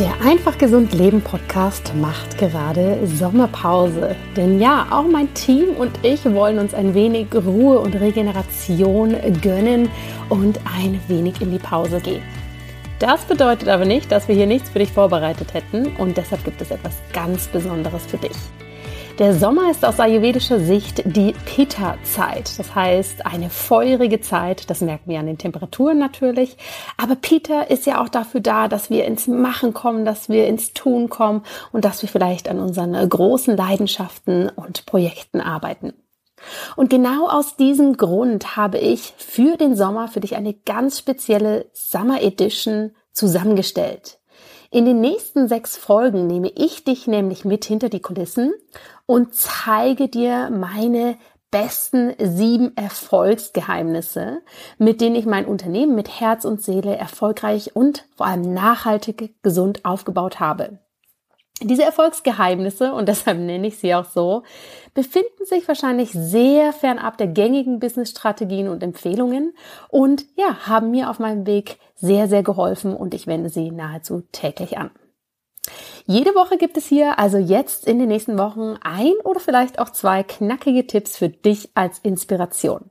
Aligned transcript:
Der 0.00 0.20
Einfach 0.22 0.58
Gesund 0.58 0.92
Leben 0.92 1.22
Podcast 1.22 1.94
macht 1.94 2.36
gerade 2.36 2.98
Sommerpause. 3.06 4.16
Denn 4.36 4.60
ja, 4.60 4.88
auch 4.90 5.04
mein 5.04 5.32
Team 5.34 5.68
und 5.76 5.92
ich 6.02 6.24
wollen 6.24 6.58
uns 6.58 6.74
ein 6.74 6.94
wenig 6.94 7.28
Ruhe 7.32 7.78
und 7.78 7.94
Regeneration 7.94 9.14
gönnen 9.40 9.88
und 10.30 10.58
ein 10.76 11.00
wenig 11.06 11.40
in 11.40 11.52
die 11.52 11.60
Pause 11.60 12.00
gehen. 12.00 12.24
Das 12.98 13.24
bedeutet 13.24 13.68
aber 13.68 13.84
nicht, 13.84 14.10
dass 14.10 14.26
wir 14.26 14.34
hier 14.34 14.48
nichts 14.48 14.68
für 14.68 14.80
dich 14.80 14.90
vorbereitet 14.90 15.54
hätten 15.54 15.94
und 15.96 16.16
deshalb 16.16 16.42
gibt 16.44 16.60
es 16.60 16.72
etwas 16.72 16.94
ganz 17.12 17.46
Besonderes 17.46 18.04
für 18.04 18.18
dich. 18.18 18.36
Der 19.20 19.32
Sommer 19.32 19.70
ist 19.70 19.84
aus 19.84 20.00
ayurvedischer 20.00 20.58
Sicht 20.58 21.04
die 21.06 21.34
Pitta-Zeit. 21.46 22.58
Das 22.58 22.74
heißt, 22.74 23.24
eine 23.24 23.48
feurige 23.48 24.20
Zeit. 24.20 24.68
Das 24.70 24.80
merken 24.80 25.08
wir 25.08 25.20
an 25.20 25.26
den 25.26 25.38
Temperaturen 25.38 26.00
natürlich. 26.00 26.56
Aber 26.96 27.14
Pitta 27.14 27.62
ist 27.62 27.86
ja 27.86 28.02
auch 28.02 28.08
dafür 28.08 28.40
da, 28.40 28.66
dass 28.66 28.90
wir 28.90 29.04
ins 29.04 29.28
Machen 29.28 29.72
kommen, 29.72 30.04
dass 30.04 30.28
wir 30.28 30.48
ins 30.48 30.72
Tun 30.72 31.10
kommen 31.10 31.44
und 31.70 31.84
dass 31.84 32.02
wir 32.02 32.08
vielleicht 32.08 32.48
an 32.48 32.58
unseren 32.58 33.08
großen 33.08 33.56
Leidenschaften 33.56 34.48
und 34.48 34.84
Projekten 34.84 35.40
arbeiten. 35.40 35.92
Und 36.74 36.90
genau 36.90 37.28
aus 37.28 37.54
diesem 37.54 37.96
Grund 37.96 38.56
habe 38.56 38.78
ich 38.78 39.14
für 39.16 39.56
den 39.56 39.76
Sommer 39.76 40.08
für 40.08 40.20
dich 40.20 40.34
eine 40.34 40.54
ganz 40.54 40.98
spezielle 40.98 41.66
Summer 41.72 42.20
Edition 42.20 42.90
zusammengestellt. 43.12 44.18
In 44.74 44.86
den 44.86 45.00
nächsten 45.00 45.46
sechs 45.46 45.76
Folgen 45.76 46.26
nehme 46.26 46.50
ich 46.56 46.82
dich 46.82 47.06
nämlich 47.06 47.44
mit 47.44 47.64
hinter 47.64 47.88
die 47.88 48.02
Kulissen 48.02 48.52
und 49.06 49.32
zeige 49.32 50.08
dir 50.08 50.50
meine 50.50 51.16
besten 51.52 52.12
sieben 52.18 52.76
Erfolgsgeheimnisse, 52.76 54.42
mit 54.78 55.00
denen 55.00 55.14
ich 55.14 55.26
mein 55.26 55.46
Unternehmen 55.46 55.94
mit 55.94 56.18
Herz 56.18 56.44
und 56.44 56.60
Seele 56.60 56.96
erfolgreich 56.96 57.76
und 57.76 58.04
vor 58.16 58.26
allem 58.26 58.52
nachhaltig 58.52 59.40
gesund 59.44 59.84
aufgebaut 59.84 60.40
habe. 60.40 60.80
Diese 61.62 61.84
Erfolgsgeheimnisse, 61.84 62.92
und 62.92 63.08
deshalb 63.08 63.38
nenne 63.38 63.68
ich 63.68 63.78
sie 63.78 63.94
auch 63.94 64.06
so, 64.06 64.42
befinden 64.92 65.44
sich 65.44 65.68
wahrscheinlich 65.68 66.10
sehr 66.10 66.72
fernab 66.72 67.16
der 67.16 67.28
gängigen 67.28 67.78
Business-Strategien 67.78 68.68
und 68.68 68.82
Empfehlungen 68.82 69.54
und 69.88 70.24
ja, 70.36 70.66
haben 70.66 70.90
mir 70.90 71.10
auf 71.10 71.20
meinem 71.20 71.46
Weg 71.46 71.78
sehr, 71.94 72.28
sehr 72.28 72.42
geholfen 72.42 72.94
und 72.94 73.14
ich 73.14 73.26
wende 73.26 73.50
sie 73.50 73.70
nahezu 73.70 74.22
täglich 74.32 74.78
an. 74.78 74.90
Jede 76.06 76.34
Woche 76.34 76.58
gibt 76.58 76.76
es 76.76 76.86
hier 76.86 77.18
also 77.18 77.38
jetzt 77.38 77.86
in 77.86 77.98
den 77.98 78.08
nächsten 78.08 78.36
Wochen 78.36 78.76
ein 78.82 79.14
oder 79.22 79.40
vielleicht 79.40 79.78
auch 79.78 79.90
zwei 79.90 80.22
knackige 80.22 80.86
Tipps 80.86 81.16
für 81.16 81.28
dich 81.28 81.70
als 81.74 81.98
Inspiration. 82.00 82.90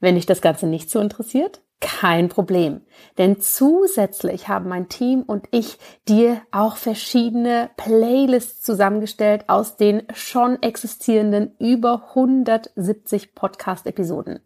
Wenn 0.00 0.14
dich 0.14 0.26
das 0.26 0.40
Ganze 0.40 0.66
nicht 0.66 0.90
so 0.90 1.00
interessiert, 1.00 1.60
kein 1.80 2.28
Problem. 2.28 2.82
Denn 3.18 3.40
zusätzlich 3.40 4.48
haben 4.48 4.68
mein 4.68 4.88
Team 4.88 5.22
und 5.22 5.46
ich 5.50 5.78
dir 6.08 6.42
auch 6.50 6.76
verschiedene 6.76 7.70
Playlists 7.76 8.62
zusammengestellt 8.62 9.44
aus 9.48 9.76
den 9.76 10.02
schon 10.14 10.62
existierenden 10.62 11.54
über 11.58 12.10
170 12.14 13.34
Podcast-Episoden. 13.34 14.40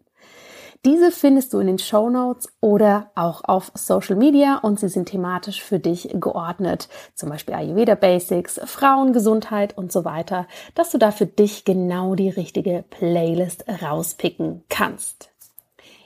Diese 0.84 1.10
findest 1.10 1.54
du 1.54 1.60
in 1.60 1.66
den 1.66 1.78
Show 1.78 2.10
Notes 2.10 2.52
oder 2.60 3.10
auch 3.14 3.42
auf 3.44 3.72
Social 3.74 4.16
Media 4.16 4.58
und 4.58 4.78
sie 4.78 4.90
sind 4.90 5.08
thematisch 5.08 5.62
für 5.62 5.78
dich 5.78 6.10
geordnet. 6.12 6.90
Zum 7.14 7.30
Beispiel 7.30 7.54
Ayurveda 7.54 7.94
Basics, 7.94 8.60
Frauengesundheit 8.62 9.78
und 9.78 9.92
so 9.92 10.04
weiter, 10.04 10.46
dass 10.74 10.90
du 10.90 10.98
da 10.98 11.10
für 11.10 11.24
dich 11.24 11.64
genau 11.64 12.14
die 12.14 12.28
richtige 12.28 12.84
Playlist 12.90 13.64
rauspicken 13.82 14.62
kannst. 14.68 15.33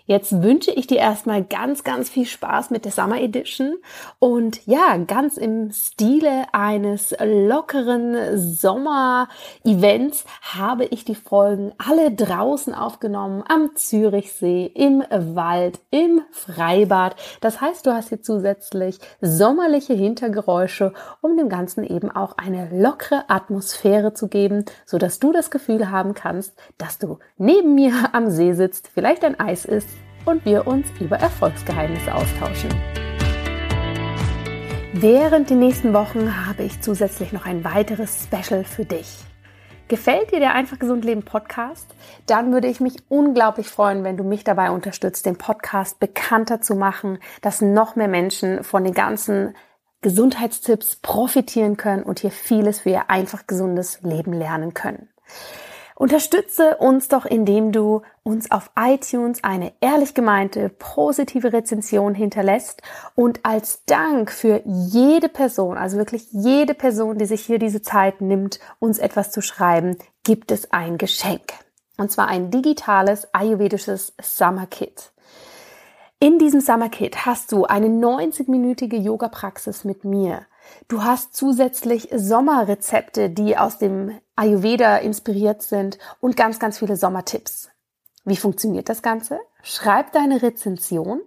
Jetzt 0.09 0.43
wünsche 0.43 0.71
ich 0.71 0.87
dir 0.87 0.97
erstmal 0.97 1.45
ganz, 1.45 1.85
ganz 1.85 2.09
viel 2.09 2.25
Spaß 2.25 2.71
mit 2.71 2.87
der 2.87 2.93
Summer 2.93 3.21
Edition 3.21 3.77
und 4.19 4.67
ja, 4.67 4.97
ganz 5.07 5.37
im 5.37 5.71
Stile 5.71 6.47
eines 6.53 7.15
lockeren 7.23 8.39
Sommer-Events 8.39 10.25
habe 10.41 10.87
ich 10.87 11.05
die 11.05 11.15
Folgen 11.15 11.73
alle 11.77 12.11
draußen 12.11 12.73
aufgenommen, 12.73 13.45
am 13.47 13.77
Zürichsee, 13.77 14.73
im 14.75 15.05
Wald, 15.11 15.79
im 15.91 16.23
Freibad. 16.31 17.15
Das 17.43 17.61
heißt, 17.61 17.85
du 17.85 17.93
hast 17.93 18.09
hier 18.09 18.23
zusätzlich 18.23 19.01
sommerliche 19.21 19.93
Hintergeräusche, 19.93 20.95
um 21.21 21.37
dem 21.37 21.51
Ganzen 21.51 21.85
eben 21.85 22.11
auch 22.11 22.39
eine 22.39 22.71
lockere 22.73 23.25
Atmosphäre 23.29 24.15
zu 24.15 24.29
geben, 24.29 24.65
so 24.87 24.97
dass 24.97 25.19
du 25.19 25.33
das 25.33 25.51
Gefühl 25.51 25.91
haben 25.91 26.15
kannst, 26.15 26.55
dass 26.79 26.97
du 26.97 27.19
neben 27.37 27.75
mir 27.75 27.93
am 28.13 28.31
See 28.31 28.55
sitzt, 28.55 28.89
vielleicht 28.89 29.23
ein 29.23 29.39
Eis 29.39 29.67
isst 29.67 29.98
und 30.29 30.45
wir 30.45 30.67
uns 30.67 30.87
über 31.01 31.17
Erfolgsgeheimnisse 31.17 32.15
austauschen. 32.15 32.69
Während 34.93 35.49
den 35.49 35.59
nächsten 35.59 35.95
Wochen 35.95 36.47
habe 36.47 36.65
ich 36.65 36.83
zusätzlich 36.83 37.33
noch 37.33 37.47
ein 37.47 37.65
weiteres 37.65 38.25
Special 38.25 38.65
für 38.65 38.85
dich. 38.85 39.21
Gefällt 39.89 40.33
dir 40.33 40.41
der 40.41 40.55
Einfach 40.55 40.79
Gesund 40.79 41.07
Leben 41.07 41.23
Podcast? 41.23 41.95
Dann 42.27 42.53
würde 42.53 42.69
ich 42.69 42.79
mich 42.79 42.97
unglaublich 43.09 43.69
freuen, 43.69 44.05
wenn 44.05 44.19
du 44.19 44.25
mich 44.25 44.45
dabei 44.45 44.71
unterstützt, 44.71 45.25
den 45.25 45.39
Podcast 45.39 45.99
bekannter 45.99 46.61
zu 46.61 46.75
machen, 46.75 47.21
dass 47.41 47.63
noch 47.63 47.97
mehr 47.97 48.09
Menschen 48.09 48.65
von 48.65 48.85
den 48.85 48.93
ganzen 48.93 49.55
Gesundheitstipps 50.03 50.97
profitieren 50.97 51.79
können 51.79 52.03
und 52.03 52.21
hier 52.21 52.33
vieles 52.33 52.81
für 52.81 52.91
ihr 52.91 53.09
einfach 53.09 53.47
gesundes 53.47 54.03
Leben 54.03 54.35
lernen 54.35 54.75
können. 54.75 55.09
Unterstütze 55.99 56.77
uns 56.77 57.09
doch, 57.09 57.25
indem 57.25 57.73
du 57.73 58.03
uns 58.23 58.53
auf 58.53 58.71
iTunes 58.79 59.43
eine 59.43 59.73
ehrlich 59.81 60.15
gemeinte, 60.15 60.69
positive 60.69 61.53
Rezension 61.53 62.15
hinterlässt 62.15 62.83
und 63.17 63.45
als 63.45 63.85
Dank 63.85 64.31
für 64.31 64.63
jede 64.65 65.29
Person, 65.29 65.77
also 65.77 65.97
wirklich 65.97 66.29
jede 66.31 66.75
Person, 66.75 67.19
die 67.19 67.27
sich 67.27 67.45
hier 67.45 67.59
diese 67.59 67.83
Zeit 67.83 68.21
nimmt, 68.21 68.61
uns 68.79 69.01
etwas 69.01 69.33
zu 69.33 69.43
schreiben, 69.43 69.97
gibt 70.23 70.53
es 70.53 70.71
ein 70.71 70.99
Geschenk. 70.99 71.53
Und 71.97 72.13
zwar 72.13 72.29
ein 72.29 72.53
digitales 72.53 73.35
ayurvedisches 73.35 74.15
Summer 74.23 74.69
Kit. 74.69 75.11
In 76.21 76.39
diesem 76.39 76.61
Summer 76.61 76.91
Kit 76.91 77.27
hast 77.27 77.51
du 77.51 77.65
eine 77.65 77.89
90-minütige 77.89 78.97
Yoga-Praxis 78.97 79.83
mit 79.83 80.05
mir. 80.05 80.43
Du 80.89 81.05
hast 81.05 81.35
zusätzlich 81.35 82.09
Sommerrezepte, 82.15 83.31
die 83.31 83.57
aus 83.57 83.79
dem 83.79 84.19
Ayurveda 84.37 84.97
inspiriert 84.97 85.63
sind 85.63 85.99
und 86.21 86.37
ganz, 86.37 86.59
ganz 86.59 86.79
viele 86.79 86.97
Sommertipps. 86.97 87.71
Wie 88.25 88.37
funktioniert 88.37 88.89
das 88.89 89.03
Ganze? 89.03 89.39
Schreib 89.63 90.13
deine 90.13 90.43
Rezension 90.43 91.21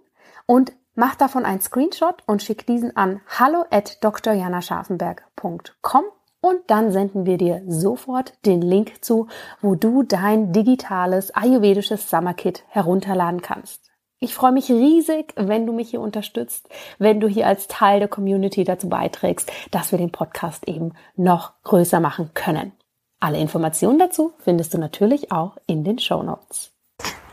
und 0.46 0.72
mach 0.94 1.14
davon 1.14 1.44
einen 1.44 1.60
Screenshot 1.60 2.22
und 2.26 2.42
schick 2.42 2.66
diesen 2.66 2.96
an 2.96 3.20
hallo 3.26 3.64
at 3.70 4.02
drjanascharfenberg.com 4.02 6.04
und 6.40 6.58
dann 6.66 6.90
senden 6.90 7.24
wir 7.24 7.38
dir 7.38 7.62
sofort 7.66 8.34
den 8.44 8.62
Link 8.62 9.04
zu, 9.04 9.28
wo 9.60 9.74
du 9.74 10.02
dein 10.02 10.52
digitales 10.52 11.34
ayurvedisches 11.34 12.10
Summerkit 12.10 12.64
herunterladen 12.68 13.42
kannst. 13.42 13.81
Ich 14.22 14.36
freue 14.36 14.52
mich 14.52 14.70
riesig, 14.70 15.34
wenn 15.34 15.66
du 15.66 15.72
mich 15.72 15.90
hier 15.90 16.00
unterstützt, 16.00 16.68
wenn 17.00 17.18
du 17.18 17.26
hier 17.26 17.48
als 17.48 17.66
Teil 17.66 17.98
der 17.98 18.06
Community 18.06 18.62
dazu 18.62 18.88
beiträgst, 18.88 19.50
dass 19.72 19.90
wir 19.90 19.98
den 19.98 20.12
Podcast 20.12 20.68
eben 20.68 20.92
noch 21.16 21.54
größer 21.64 21.98
machen 21.98 22.30
können. 22.32 22.70
Alle 23.18 23.38
Informationen 23.38 23.98
dazu 23.98 24.32
findest 24.38 24.74
du 24.74 24.78
natürlich 24.78 25.32
auch 25.32 25.56
in 25.66 25.82
den 25.82 25.98
Show 25.98 26.22
Notes. 26.22 26.71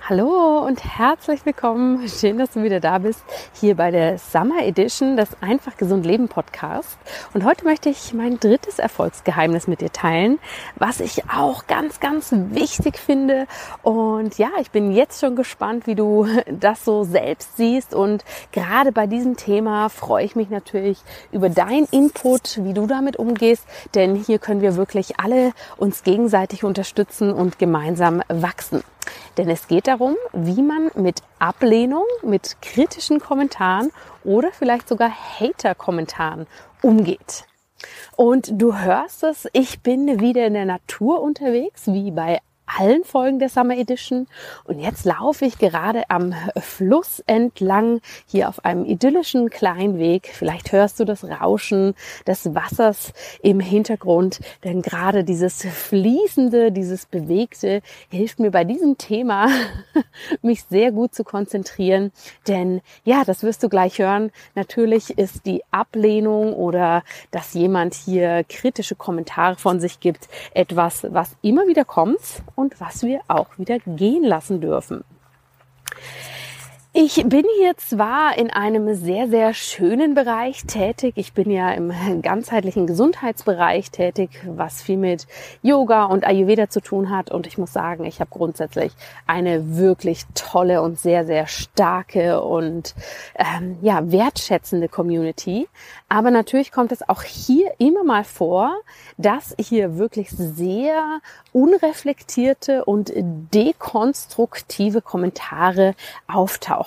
Hallo 0.10 0.66
und 0.66 0.84
herzlich 0.84 1.46
willkommen. 1.46 2.10
Schön, 2.10 2.40
dass 2.40 2.50
du 2.54 2.64
wieder 2.64 2.80
da 2.80 2.98
bist, 2.98 3.24
hier 3.54 3.76
bei 3.76 3.92
der 3.92 4.18
Summer 4.18 4.64
Edition 4.66 5.18
des 5.18 5.30
Einfach 5.40 5.78
Gesund 5.78 6.04
Leben 6.04 6.28
Podcast. 6.28 6.98
Und 7.36 7.46
heute 7.46 7.64
möchte 7.64 7.90
ich 7.90 8.12
mein 8.16 8.40
drittes 8.40 8.80
Erfolgsgeheimnis 8.80 9.68
mit 9.68 9.82
dir 9.82 9.92
teilen, 9.92 10.40
was 10.78 11.00
ich 11.00 11.30
auch 11.30 11.68
ganz, 11.68 12.00
ganz 12.00 12.32
wichtig 12.32 12.98
finde. 12.98 13.46
Und 13.84 14.40
ja, 14.40 14.50
ich 14.60 14.72
bin 14.72 14.92
jetzt 14.92 15.20
schon 15.20 15.36
gespannt, 15.36 15.86
wie 15.86 15.94
du 15.94 16.26
das 16.60 16.84
so 16.84 17.04
selbst 17.04 17.58
siehst. 17.58 17.94
Und 17.94 18.26
gerade 18.52 18.92
bei 18.92 19.06
diesem 19.06 19.38
Thema 19.38 19.90
freue 19.90 20.26
ich 20.26 20.36
mich 20.36 20.50
natürlich 20.50 20.98
über 21.32 21.50
dein 21.50 21.86
Input, 21.92 22.64
wie 22.64 22.74
du 22.74 22.88
damit 22.88 23.18
umgehst. 23.18 23.64
Denn 23.94 24.16
hier 24.16 24.40
können 24.40 24.62
wir 24.62 24.76
wirklich 24.76 25.20
alle 25.20 25.52
uns 25.78 26.02
gegenseitig 26.02 26.64
unterstützen 26.64 27.32
und 27.32 27.60
gemeinsam 27.60 28.24
wachsen. 28.28 28.82
Denn 29.38 29.50
es 29.50 29.68
geht 29.68 29.88
darum, 29.88 30.16
wie 30.34 30.62
man 30.62 30.92
mit 30.96 31.22
Ablehnung, 31.40 32.06
mit 32.24 32.62
kritischen 32.62 33.20
Kommentaren 33.20 33.92
oder 34.24 34.52
vielleicht 34.52 34.88
sogar 34.88 35.10
Hater-Kommentaren 35.10 36.48
umgeht. 36.82 37.46
Und 38.16 38.50
du 38.62 38.78
hörst 38.78 39.24
es, 39.24 39.48
ich 39.54 39.82
bin 39.82 40.20
wieder 40.20 40.46
in 40.46 40.54
der 40.54 40.66
Natur 40.66 41.22
unterwegs, 41.22 41.88
wie 41.88 42.12
bei 42.12 42.40
allen 42.78 43.04
Folgen 43.04 43.40
der 43.40 43.50
Summer 43.50 43.78
Edition. 43.78 44.28
Und 44.66 44.80
jetzt 44.80 45.06
laufe 45.06 45.46
ich 45.46 45.58
gerade 45.58 46.10
am 46.10 46.34
Fluss 46.58 47.24
entlang, 47.26 48.02
hier 48.28 48.50
auf 48.50 48.64
einem 48.66 48.86
idyllischen 48.86 49.50
kleinen 49.50 49.98
Weg. 49.98 50.30
Vielleicht 50.34 50.72
hörst 50.72 51.00
du 51.00 51.06
das 51.06 51.24
Rauschen 51.24 51.96
des 52.28 52.54
Wassers 52.54 53.14
im 53.42 53.60
Hintergrund, 53.60 54.40
denn 54.64 54.82
gerade 54.82 55.24
dieses 55.24 55.64
Fließende, 55.64 56.72
dieses 56.72 57.06
Bewegte 57.06 57.82
hilft 58.10 58.40
mir 58.40 58.52
bei 58.52 58.64
diesem 58.64 58.98
Thema, 58.98 59.48
mich 60.42 60.64
sehr 60.64 60.92
gut 60.92 61.16
zu 61.16 61.24
konzentrieren. 61.24 62.12
Denn 62.48 62.82
ja, 63.04 63.24
das 63.26 63.44
wirst 63.44 63.64
du 63.64 63.70
gleich 63.70 64.00
hören. 64.00 64.32
Natürlich 64.56 65.18
ist 65.18 65.46
die 65.46 65.64
Ablehnung 65.72 66.54
oder 66.54 67.04
dass 67.32 67.54
jemand 67.54 67.94
hier 67.94 68.44
kritische 68.44 68.96
Kommentare 68.96 69.56
von 69.56 69.80
sich 69.80 70.00
gibt, 70.00 70.28
etwas, 70.54 71.06
was 71.10 71.36
immer 71.42 71.68
wieder 71.68 71.86
kommt 71.86 72.20
und 72.60 72.82
was 72.82 73.04
wir 73.04 73.22
auch 73.30 73.58
wieder 73.58 73.80
gehen 73.80 74.26
lassen 74.26 74.60
dürfen. 74.60 75.06
Ich 76.92 77.24
bin 77.24 77.46
hier 77.60 77.78
zwar 77.78 78.36
in 78.36 78.50
einem 78.50 78.96
sehr, 78.96 79.28
sehr 79.28 79.54
schönen 79.54 80.16
Bereich 80.16 80.64
tätig. 80.66 81.14
Ich 81.18 81.34
bin 81.34 81.52
ja 81.52 81.72
im 81.72 81.94
ganzheitlichen 82.24 82.88
Gesundheitsbereich 82.88 83.92
tätig, 83.92 84.32
was 84.48 84.82
viel 84.82 84.98
mit 84.98 85.28
Yoga 85.62 86.06
und 86.06 86.26
Ayurveda 86.26 86.68
zu 86.68 86.82
tun 86.82 87.12
hat. 87.12 87.30
Und 87.30 87.46
ich 87.46 87.60
muss 87.60 87.74
sagen, 87.74 88.06
ich 88.06 88.20
habe 88.20 88.32
grundsätzlich 88.32 88.92
eine 89.28 89.78
wirklich 89.78 90.24
tolle 90.34 90.82
und 90.82 91.00
sehr, 91.00 91.28
sehr 91.28 91.46
starke 91.46 92.42
und 92.42 92.96
ähm, 93.36 93.78
ja, 93.84 94.12
wertschätzende 94.12 94.88
Community. 94.88 95.68
Aber 96.10 96.32
natürlich 96.32 96.72
kommt 96.72 96.92
es 96.92 97.08
auch 97.08 97.22
hier 97.22 97.72
immer 97.78 98.04
mal 98.04 98.24
vor, 98.24 98.74
dass 99.20 99.54
hier 99.60 100.00
wirklich 100.00 100.32
sehr 100.32 101.20
unreflektierte 101.54 102.84
und 102.86 103.12
dekonstruktive 103.16 105.04
Kommentare 105.04 105.94
auftauchen. 106.28 106.79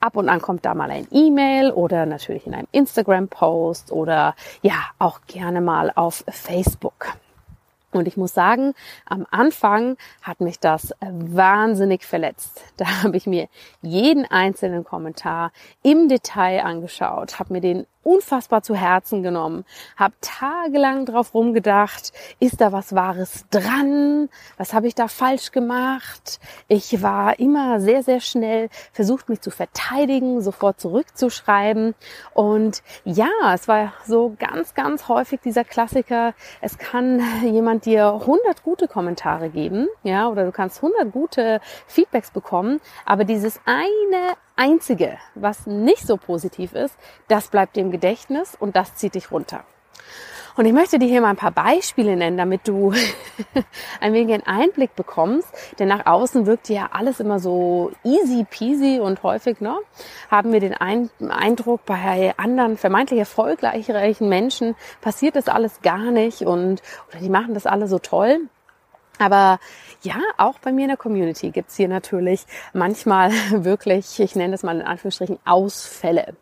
Ab 0.00 0.16
und 0.16 0.28
an 0.28 0.42
kommt 0.42 0.64
da 0.64 0.74
mal 0.74 0.90
ein 0.90 1.06
E-Mail 1.10 1.70
oder 1.70 2.06
natürlich 2.06 2.46
in 2.46 2.54
einem 2.54 2.68
Instagram-Post 2.72 3.92
oder 3.92 4.34
ja, 4.62 4.74
auch 4.98 5.20
gerne 5.26 5.60
mal 5.60 5.92
auf 5.94 6.24
Facebook. 6.28 7.14
Und 7.92 8.08
ich 8.08 8.16
muss 8.16 8.32
sagen, 8.32 8.74
am 9.04 9.26
Anfang 9.30 9.96
hat 10.22 10.40
mich 10.40 10.58
das 10.58 10.94
wahnsinnig 11.00 12.04
verletzt. 12.04 12.62
Da 12.78 13.02
habe 13.02 13.16
ich 13.16 13.26
mir 13.26 13.48
jeden 13.82 14.24
einzelnen 14.24 14.82
Kommentar 14.82 15.52
im 15.82 16.08
Detail 16.08 16.64
angeschaut, 16.64 17.38
habe 17.38 17.52
mir 17.52 17.60
den 17.60 17.86
unfassbar 18.02 18.62
zu 18.62 18.74
Herzen 18.74 19.22
genommen, 19.22 19.64
habe 19.96 20.14
tagelang 20.20 21.06
drauf 21.06 21.34
rumgedacht, 21.34 22.12
ist 22.40 22.60
da 22.60 22.72
was 22.72 22.94
Wahres 22.94 23.44
dran? 23.50 24.28
Was 24.56 24.74
habe 24.74 24.86
ich 24.86 24.94
da 24.94 25.08
falsch 25.08 25.52
gemacht? 25.52 26.40
Ich 26.68 27.02
war 27.02 27.38
immer 27.38 27.80
sehr, 27.80 28.02
sehr 28.02 28.20
schnell 28.20 28.68
versucht, 28.92 29.28
mich 29.28 29.40
zu 29.40 29.50
verteidigen, 29.50 30.40
sofort 30.40 30.80
zurückzuschreiben. 30.80 31.94
Und 32.34 32.82
ja, 33.04 33.30
es 33.54 33.68
war 33.68 33.92
so 34.06 34.34
ganz, 34.38 34.74
ganz 34.74 35.08
häufig 35.08 35.40
dieser 35.40 35.64
Klassiker, 35.64 36.34
es 36.60 36.78
kann 36.78 37.20
jemand 37.44 37.84
dir 37.84 38.12
100 38.12 38.62
gute 38.62 38.88
Kommentare 38.88 39.50
geben, 39.50 39.88
ja, 40.02 40.28
oder 40.28 40.44
du 40.44 40.52
kannst 40.52 40.82
100 40.82 41.12
gute 41.12 41.60
Feedbacks 41.86 42.30
bekommen, 42.30 42.80
aber 43.04 43.24
dieses 43.24 43.60
eine 43.64 44.36
einzige, 44.56 45.18
was 45.34 45.66
nicht 45.66 46.06
so 46.06 46.16
positiv 46.16 46.74
ist, 46.74 46.96
das 47.28 47.48
bleibt 47.48 47.76
dem 47.76 47.90
Gedächtnis 47.90 48.56
und 48.58 48.76
das 48.76 48.94
zieht 48.96 49.14
dich 49.14 49.30
runter. 49.30 49.64
Und 50.54 50.66
ich 50.66 50.72
möchte 50.74 50.98
dir 50.98 51.08
hier 51.08 51.22
mal 51.22 51.30
ein 51.30 51.36
paar 51.36 51.50
Beispiele 51.50 52.14
nennen, 52.14 52.36
damit 52.36 52.68
du 52.68 52.92
ein 54.00 54.12
wenig 54.12 54.34
einen 54.34 54.46
Einblick 54.46 54.94
bekommst. 54.94 55.48
Denn 55.78 55.88
nach 55.88 56.04
außen 56.04 56.44
wirkt 56.46 56.68
ja 56.68 56.90
alles 56.92 57.20
immer 57.20 57.38
so 57.38 57.90
easy 58.04 58.44
peasy 58.48 59.00
und 59.00 59.22
häufig 59.22 59.60
ne, 59.60 59.76
haben 60.30 60.52
wir 60.52 60.60
den 60.60 60.74
Eindruck, 60.74 61.86
bei 61.86 62.34
anderen 62.36 62.76
vermeintlich 62.76 63.20
erfolgreichen 63.20 64.28
Menschen 64.28 64.74
passiert 65.00 65.36
das 65.36 65.48
alles 65.48 65.80
gar 65.80 66.10
nicht 66.10 66.42
und 66.42 66.82
oder 67.08 67.20
die 67.20 67.30
machen 67.30 67.54
das 67.54 67.66
alle 67.66 67.88
so 67.88 67.98
toll. 67.98 68.40
Aber 69.18 69.60
ja, 70.02 70.16
auch 70.36 70.58
bei 70.58 70.72
mir 70.72 70.82
in 70.82 70.88
der 70.88 70.96
Community 70.96 71.50
gibt's 71.50 71.76
hier 71.76 71.88
natürlich 71.88 72.44
manchmal 72.72 73.30
wirklich, 73.50 74.18
ich 74.20 74.34
nenne 74.34 74.52
das 74.52 74.62
mal 74.62 74.80
in 74.80 74.86
Anführungsstrichen, 74.86 75.38
Ausfälle. 75.44 76.34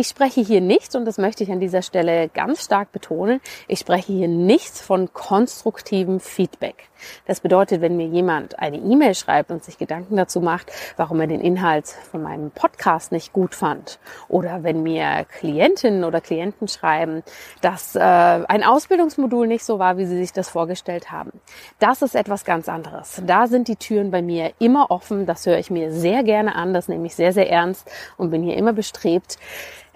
Ich 0.00 0.06
spreche 0.06 0.42
hier 0.42 0.60
nicht, 0.60 0.94
und 0.94 1.06
das 1.06 1.18
möchte 1.18 1.42
ich 1.42 1.50
an 1.50 1.58
dieser 1.58 1.82
Stelle 1.82 2.28
ganz 2.28 2.62
stark 2.62 2.92
betonen, 2.92 3.40
ich 3.66 3.80
spreche 3.80 4.12
hier 4.12 4.28
nicht 4.28 4.78
von 4.78 5.12
konstruktivem 5.12 6.20
Feedback. 6.20 6.88
Das 7.26 7.40
bedeutet, 7.40 7.80
wenn 7.80 7.96
mir 7.96 8.06
jemand 8.06 8.60
eine 8.60 8.76
E-Mail 8.76 9.16
schreibt 9.16 9.50
und 9.50 9.64
sich 9.64 9.76
Gedanken 9.76 10.16
dazu 10.16 10.40
macht, 10.40 10.70
warum 10.96 11.20
er 11.20 11.26
den 11.26 11.40
Inhalt 11.40 11.88
von 11.88 12.22
meinem 12.22 12.52
Podcast 12.52 13.10
nicht 13.10 13.32
gut 13.32 13.56
fand, 13.56 13.98
oder 14.28 14.62
wenn 14.62 14.84
mir 14.84 15.26
Klientinnen 15.28 16.04
oder 16.04 16.20
Klienten 16.20 16.68
schreiben, 16.68 17.24
dass 17.60 17.96
äh, 17.96 18.00
ein 18.00 18.62
Ausbildungsmodul 18.62 19.48
nicht 19.48 19.64
so 19.64 19.80
war, 19.80 19.98
wie 19.98 20.06
sie 20.06 20.18
sich 20.18 20.32
das 20.32 20.48
vorgestellt 20.48 21.10
haben. 21.10 21.32
Das 21.80 22.02
ist 22.02 22.14
etwas 22.14 22.44
ganz 22.44 22.68
anderes. 22.68 23.20
Da 23.26 23.48
sind 23.48 23.66
die 23.66 23.76
Türen 23.76 24.12
bei 24.12 24.22
mir 24.22 24.52
immer 24.60 24.92
offen. 24.92 25.26
Das 25.26 25.44
höre 25.44 25.58
ich 25.58 25.70
mir 25.70 25.92
sehr 25.92 26.22
gerne 26.22 26.54
an. 26.54 26.72
Das 26.72 26.86
nehme 26.86 27.06
ich 27.06 27.16
sehr, 27.16 27.32
sehr 27.32 27.50
ernst 27.50 27.90
und 28.16 28.30
bin 28.30 28.44
hier 28.44 28.56
immer 28.56 28.72
bestrebt, 28.72 29.38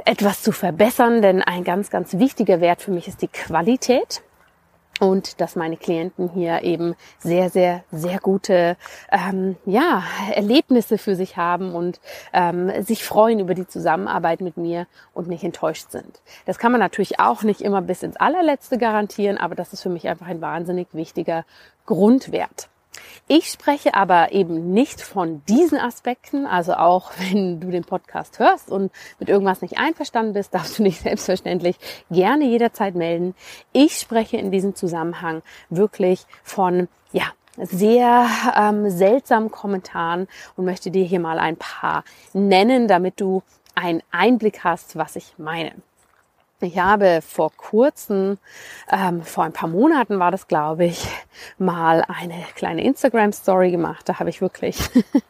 etwas 0.05 0.43
zu 0.43 0.53
verbessern, 0.53 1.23
denn 1.23 1.43
ein 1.43 1.65
ganz, 1.65 1.91
ganz 1.91 2.19
wichtiger 2.19 2.61
Wert 2.61 2.83
für 2.83 2.91
mich 2.91 3.09
ist 3.09 3.23
die 3.23 3.29
Qualität 3.29 4.23
und 5.01 5.41
dass 5.41 5.57
meine 5.57 5.77
Klienten 5.77 6.29
hier 6.29 6.63
eben 6.63 6.95
sehr, 7.19 7.51
sehr, 7.51 7.83
sehr 7.91 8.19
gute 8.19 8.77
ähm, 9.11 9.57
ja, 9.65 10.05
Erlebnisse 10.33 10.99
für 10.99 11.17
sich 11.17 11.37
haben 11.37 11.75
und 11.75 12.01
ähm, 12.33 12.71
sich 12.85 13.05
freuen 13.05 13.41
über 13.41 13.55
die 13.55 13.67
Zusammenarbeit 13.67 14.41
mit 14.41 14.57
mir 14.57 14.87
und 15.13 15.29
nicht 15.29 15.45
enttäuscht 15.45 15.91
sind. 15.91 16.23
Das 16.47 16.59
kann 16.59 16.73
man 16.73 16.81
natürlich 16.81 17.19
auch 17.19 17.43
nicht 17.43 17.63
immer 17.63 17.83
bis 17.83 18.03
ins 18.03 18.17
allerletzte 18.17 18.79
garantieren, 18.79 19.39
aber 19.39 19.55
das 19.55 19.73
ist 19.73 19.83
für 19.83 19.89
mich 19.89 20.09
einfach 20.09 20.27
ein 20.27 20.41
wahnsinnig 20.41 20.89
wichtiger 20.93 21.45
Grundwert. 21.87 22.69
Ich 23.29 23.49
spreche 23.49 23.95
aber 23.95 24.33
eben 24.33 24.73
nicht 24.73 25.01
von 25.01 25.43
diesen 25.47 25.79
Aspekten, 25.79 26.47
also 26.47 26.75
auch 26.75 27.13
wenn 27.19 27.61
du 27.61 27.71
den 27.71 27.85
Podcast 27.85 28.39
hörst 28.39 28.71
und 28.71 28.93
mit 29.19 29.29
irgendwas 29.29 29.63
nicht 29.63 29.79
einverstanden 29.79 30.35
bist, 30.35 30.55
darfst 30.55 30.79
du 30.79 30.85
dich 30.85 31.01
selbstverständlich 31.01 31.77
gerne 32.11 32.45
jederzeit 32.45 32.95
melden. 32.95 33.35
Ich 33.73 33.99
spreche 33.99 34.37
in 34.37 34.51
diesem 34.51 34.75
Zusammenhang 34.75 35.43
wirklich 35.71 36.27
von, 36.43 36.89
ja, 37.13 37.25
sehr 37.57 38.27
ähm, 38.57 38.89
seltsamen 38.89 39.51
Kommentaren 39.51 40.27
und 40.57 40.65
möchte 40.65 40.91
dir 40.91 41.05
hier 41.05 41.21
mal 41.21 41.39
ein 41.39 41.57
paar 41.57 42.03
nennen, 42.33 42.89
damit 42.89 43.21
du 43.21 43.43
einen 43.75 44.03
Einblick 44.11 44.65
hast, 44.65 44.97
was 44.97 45.17
ich 45.17 45.35
meine. 45.37 45.73
Ich 46.63 46.79
habe 46.79 47.23
vor 47.27 47.51
kurzem, 47.57 48.39
ähm, 48.89 49.23
vor 49.23 49.43
ein 49.43 49.53
paar 49.53 49.69
Monaten 49.69 50.21
war 50.21 50.31
das, 50.31 50.47
glaube 50.47 50.85
ich, 50.85 51.09
mal 51.59 52.05
eine 52.07 52.45
kleine 52.55 52.85
Instagram-Story 52.85 53.73
gemacht. 53.73 54.09
Da 54.09 54.21
habe 54.21 54.31
ich 54.31 54.41
wirklich 54.41 54.79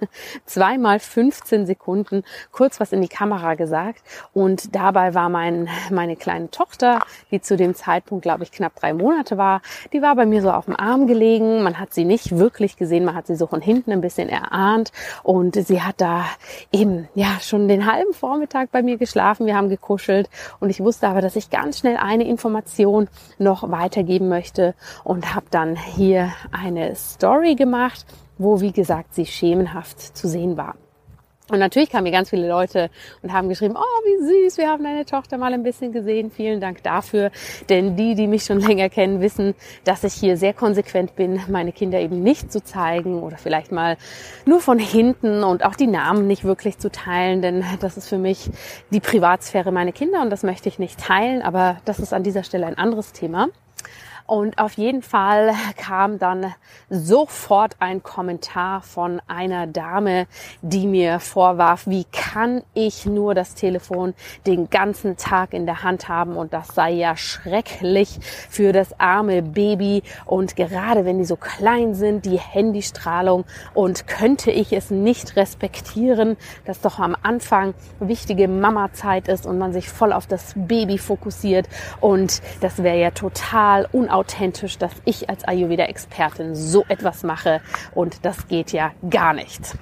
zweimal 0.45 0.99
15 0.99 1.65
Sekunden 1.65 2.23
kurz 2.51 2.81
was 2.81 2.93
in 2.93 3.01
die 3.01 3.09
Kamera 3.09 3.55
gesagt. 3.55 4.03
Und 4.35 4.75
dabei 4.75 5.15
war 5.15 5.31
mein, 5.31 5.71
meine 5.91 6.17
kleine 6.17 6.51
Tochter, 6.51 7.01
die 7.31 7.41
zu 7.41 7.57
dem 7.57 7.75
Zeitpunkt, 7.75 8.23
glaube 8.23 8.43
ich, 8.43 8.53
knapp 8.53 8.77
drei 8.77 8.93
Monate 8.93 9.39
war, 9.39 9.63
die 9.95 10.03
war 10.03 10.15
bei 10.17 10.27
mir 10.27 10.43
so 10.43 10.51
auf 10.51 10.67
dem 10.67 10.79
Arm 10.79 11.07
gelegen. 11.07 11.63
Man 11.63 11.79
hat 11.79 11.95
sie 11.95 12.05
nicht 12.05 12.37
wirklich 12.37 12.77
gesehen, 12.77 13.07
man 13.07 13.15
hat 13.15 13.27
sie 13.27 13.37
so 13.37 13.47
von 13.47 13.63
hinten 13.63 13.91
ein 13.91 14.03
bisschen 14.03 14.29
erahnt. 14.29 14.93
Und 15.23 15.55
sie 15.55 15.81
hat 15.81 16.03
da 16.03 16.27
eben, 16.73 17.09
ja, 17.15 17.39
schon 17.41 17.69
den 17.69 17.91
halben 17.91 18.13
Vormittag 18.13 18.71
bei 18.71 18.83
mir 18.83 18.99
geschlafen. 18.99 19.47
Wir 19.47 19.57
haben 19.57 19.71
gekuschelt 19.71 20.29
und 20.61 20.69
ich 20.69 20.81
wusste 20.81 21.09
aber, 21.09 21.22
dass 21.23 21.37
ich 21.37 21.51
ganz 21.51 21.79
schnell 21.79 21.97
eine 21.97 22.25
Information 22.25 23.09
noch 23.39 23.71
weitergeben 23.71 24.29
möchte 24.29 24.75
und 25.05 25.35
habe 25.35 25.47
dann 25.51 25.77
hier 25.77 26.33
eine 26.51 26.95
Story 26.95 27.55
gemacht, 27.55 28.05
wo 28.39 28.61
wie 28.61 28.73
gesagt 28.73 29.15
sie 29.15 29.27
schemenhaft 29.27 30.01
zu 30.01 30.29
sehen 30.29 30.57
war. 30.57 30.75
Und 31.53 31.59
natürlich 31.59 31.91
kamen 31.91 32.05
mir 32.05 32.13
ganz 32.13 32.31
viele 32.31 32.49
Leute 32.49 32.89
und 33.23 33.31
haben 33.31 33.51
geschrieben, 33.51 33.75
oh, 33.77 34.05
wie 34.07 34.47
süß, 34.47 34.57
wir 34.57 34.69
haben 34.69 34.83
deine 34.83 35.05
Tochter 35.05 35.37
mal 35.37 35.53
ein 35.53 35.63
bisschen 35.63 35.93
gesehen. 35.93 36.31
Vielen 36.31 36.61
Dank 36.61 36.83
dafür. 36.83 37.31
Denn 37.69 37.95
die, 37.95 38.15
die 38.15 38.27
mich 38.27 38.45
schon 38.45 38.59
länger 38.67 38.89
kennen, 38.89 39.21
wissen, 39.21 39.55
dass 39.85 40.03
ich 40.03 40.15
hier 40.15 40.39
sehr 40.39 40.55
konsequent 40.55 41.15
bin, 41.15 41.43
meine 41.49 41.73
Kinder 41.73 42.01
eben 42.01 42.23
nicht 42.23 42.51
zu 42.51 42.65
zeigen 42.65 43.23
oder 43.23 43.37
vielleicht 43.37 43.71
mal 43.71 43.99
nur 44.47 44.61
von 44.61 44.79
hinten 44.79 45.45
und 45.45 45.63
auch 45.63 45.75
die 45.75 45.89
Namen 45.89 46.27
nicht 46.27 46.45
wirklich 46.45 46.79
zu 46.79 46.91
teilen. 46.91 47.43
Denn 47.43 47.63
das 47.81 47.99
ist 47.99 48.09
für 48.09 48.19
mich 48.19 48.49
die 48.89 49.01
Privatsphäre 49.01 49.73
meiner 49.73 49.93
Kinder 49.93 50.23
und 50.23 50.31
das 50.31 50.45
möchte 50.45 50.71
ich 50.71 50.79
nicht 50.79 50.99
teilen. 50.99 51.43
Aber 51.43 51.77
das 51.85 51.99
ist 51.99 52.15
an 52.15 52.23
dieser 52.23 52.45
Stelle 52.45 52.65
ein 52.65 52.79
anderes 52.79 53.13
Thema. 53.13 53.49
Und 54.27 54.59
auf 54.59 54.75
jeden 54.75 55.03
Fall 55.03 55.53
kam 55.77 56.19
dann 56.19 56.55
sofort 56.89 57.77
ein 57.81 58.03
Kommentar 58.03 58.83
von 58.83 59.21
einer 59.27 59.67
Dame, 59.67 60.27
die 60.63 60.87
mir 60.87 61.21
vorwarf, 61.21 61.87
wie 61.87 62.05
kann 62.05 62.63
ich 62.75 63.07
nur 63.07 63.35
das 63.35 63.55
Telefon 63.55 64.15
den 64.47 64.71
ganzen 64.71 65.17
Tag 65.17 65.53
in 65.53 65.67
der 65.67 65.83
Hand 65.83 66.09
haben? 66.09 66.37
Und 66.37 66.53
das 66.53 66.69
sei 66.69 66.91
ja 66.93 67.17
schrecklich 67.17 68.19
für 68.49 68.73
das 68.73 68.99
arme 68.99 69.43
Baby. 69.43 70.03
Und 70.25 70.57
gerade 70.57 71.05
wenn 71.05 71.19
die 71.19 71.25
so 71.25 71.37
klein 71.37 71.95
sind, 71.95 72.25
die 72.25 72.39
Handystrahlung 72.39 73.45
und 73.75 74.07
könnte 74.07 74.51
ich 74.51 74.73
es 74.73 74.91
nicht 74.91 75.37
respektieren, 75.37 76.37
dass 76.65 76.81
doch 76.81 76.99
am 76.99 77.17
Anfang 77.23 77.75
wichtige 78.01 78.49
Mama-Zeit 78.49 79.29
ist 79.29 79.47
und 79.47 79.59
man 79.59 79.73
sich 79.73 79.89
voll 79.89 80.13
auf 80.13 80.27
das 80.27 80.53
Baby 80.55 80.99
fokussiert. 80.99 81.69
Und 82.01 82.41
das 82.61 82.83
wäre 82.83 82.99
ja 82.99 83.11
total 83.11 83.89
unauthentisch, 84.13 84.77
dass 84.79 84.93
ich 85.07 85.31
als 85.31 85.45
Ayurveda-Expertin 85.45 86.55
so 86.55 86.85
etwas 86.89 87.23
mache 87.23 87.61
und 87.95 88.25
das 88.25 88.47
geht 88.47 88.73
ja 88.73 88.93
gar 89.09 89.33
nicht. 89.33 89.77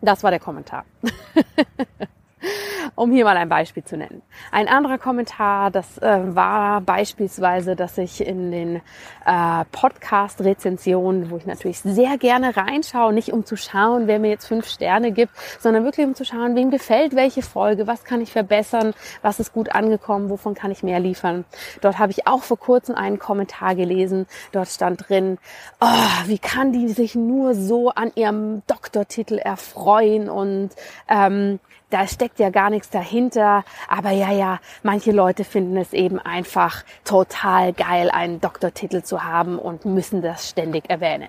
Das 0.00 0.22
war 0.24 0.30
der 0.30 0.40
Kommentar. 0.40 0.84
um 2.94 3.10
hier 3.12 3.24
mal 3.24 3.36
ein 3.36 3.48
Beispiel 3.48 3.84
zu 3.84 3.96
nennen. 3.96 4.22
Ein 4.52 4.68
anderer 4.68 4.98
Kommentar, 4.98 5.70
das 5.70 5.98
äh, 5.98 6.34
war 6.34 6.80
beispielsweise, 6.80 7.76
dass 7.76 7.98
ich 7.98 8.26
in 8.26 8.50
den 8.50 8.76
äh, 9.24 9.64
Podcast-Rezensionen, 9.72 11.30
wo 11.30 11.36
ich 11.36 11.46
natürlich 11.46 11.80
sehr 11.80 12.18
gerne 12.18 12.56
reinschaue, 12.56 13.12
nicht 13.12 13.32
um 13.32 13.44
zu 13.44 13.56
schauen, 13.56 14.06
wer 14.06 14.18
mir 14.18 14.30
jetzt 14.30 14.46
fünf 14.46 14.68
Sterne 14.68 15.12
gibt, 15.12 15.32
sondern 15.60 15.84
wirklich 15.84 16.06
um 16.06 16.14
zu 16.14 16.24
schauen, 16.24 16.56
wem 16.56 16.70
gefällt 16.70 17.14
welche 17.14 17.42
Folge, 17.42 17.86
was 17.86 18.04
kann 18.04 18.20
ich 18.20 18.32
verbessern, 18.32 18.94
was 19.22 19.40
ist 19.40 19.52
gut 19.52 19.74
angekommen, 19.74 20.30
wovon 20.30 20.54
kann 20.54 20.70
ich 20.70 20.82
mehr 20.82 21.00
liefern. 21.00 21.44
Dort 21.80 21.98
habe 21.98 22.12
ich 22.12 22.26
auch 22.26 22.42
vor 22.42 22.58
kurzem 22.58 22.94
einen 22.94 23.18
Kommentar 23.18 23.74
gelesen. 23.74 24.26
Dort 24.52 24.68
stand 24.68 25.08
drin, 25.08 25.38
oh, 25.80 26.26
wie 26.26 26.38
kann 26.38 26.72
die 26.72 26.88
sich 26.88 27.14
nur 27.14 27.54
so 27.54 27.90
an 27.90 28.12
ihrem 28.14 28.62
Doktortitel 28.66 29.38
erfreuen 29.38 30.28
und 30.28 30.70
ähm, 31.08 31.60
da 31.90 32.06
steckt 32.08 32.35
ja 32.38 32.50
gar 32.50 32.70
nichts 32.70 32.90
dahinter. 32.90 33.64
Aber 33.88 34.10
ja, 34.10 34.32
ja, 34.32 34.58
manche 34.82 35.12
Leute 35.12 35.44
finden 35.44 35.76
es 35.76 35.92
eben 35.92 36.18
einfach 36.18 36.84
total 37.04 37.72
geil, 37.72 38.10
einen 38.10 38.40
Doktortitel 38.40 39.02
zu 39.02 39.24
haben 39.24 39.58
und 39.58 39.84
müssen 39.84 40.22
das 40.22 40.48
ständig 40.48 40.88
erwähnen. 40.90 41.28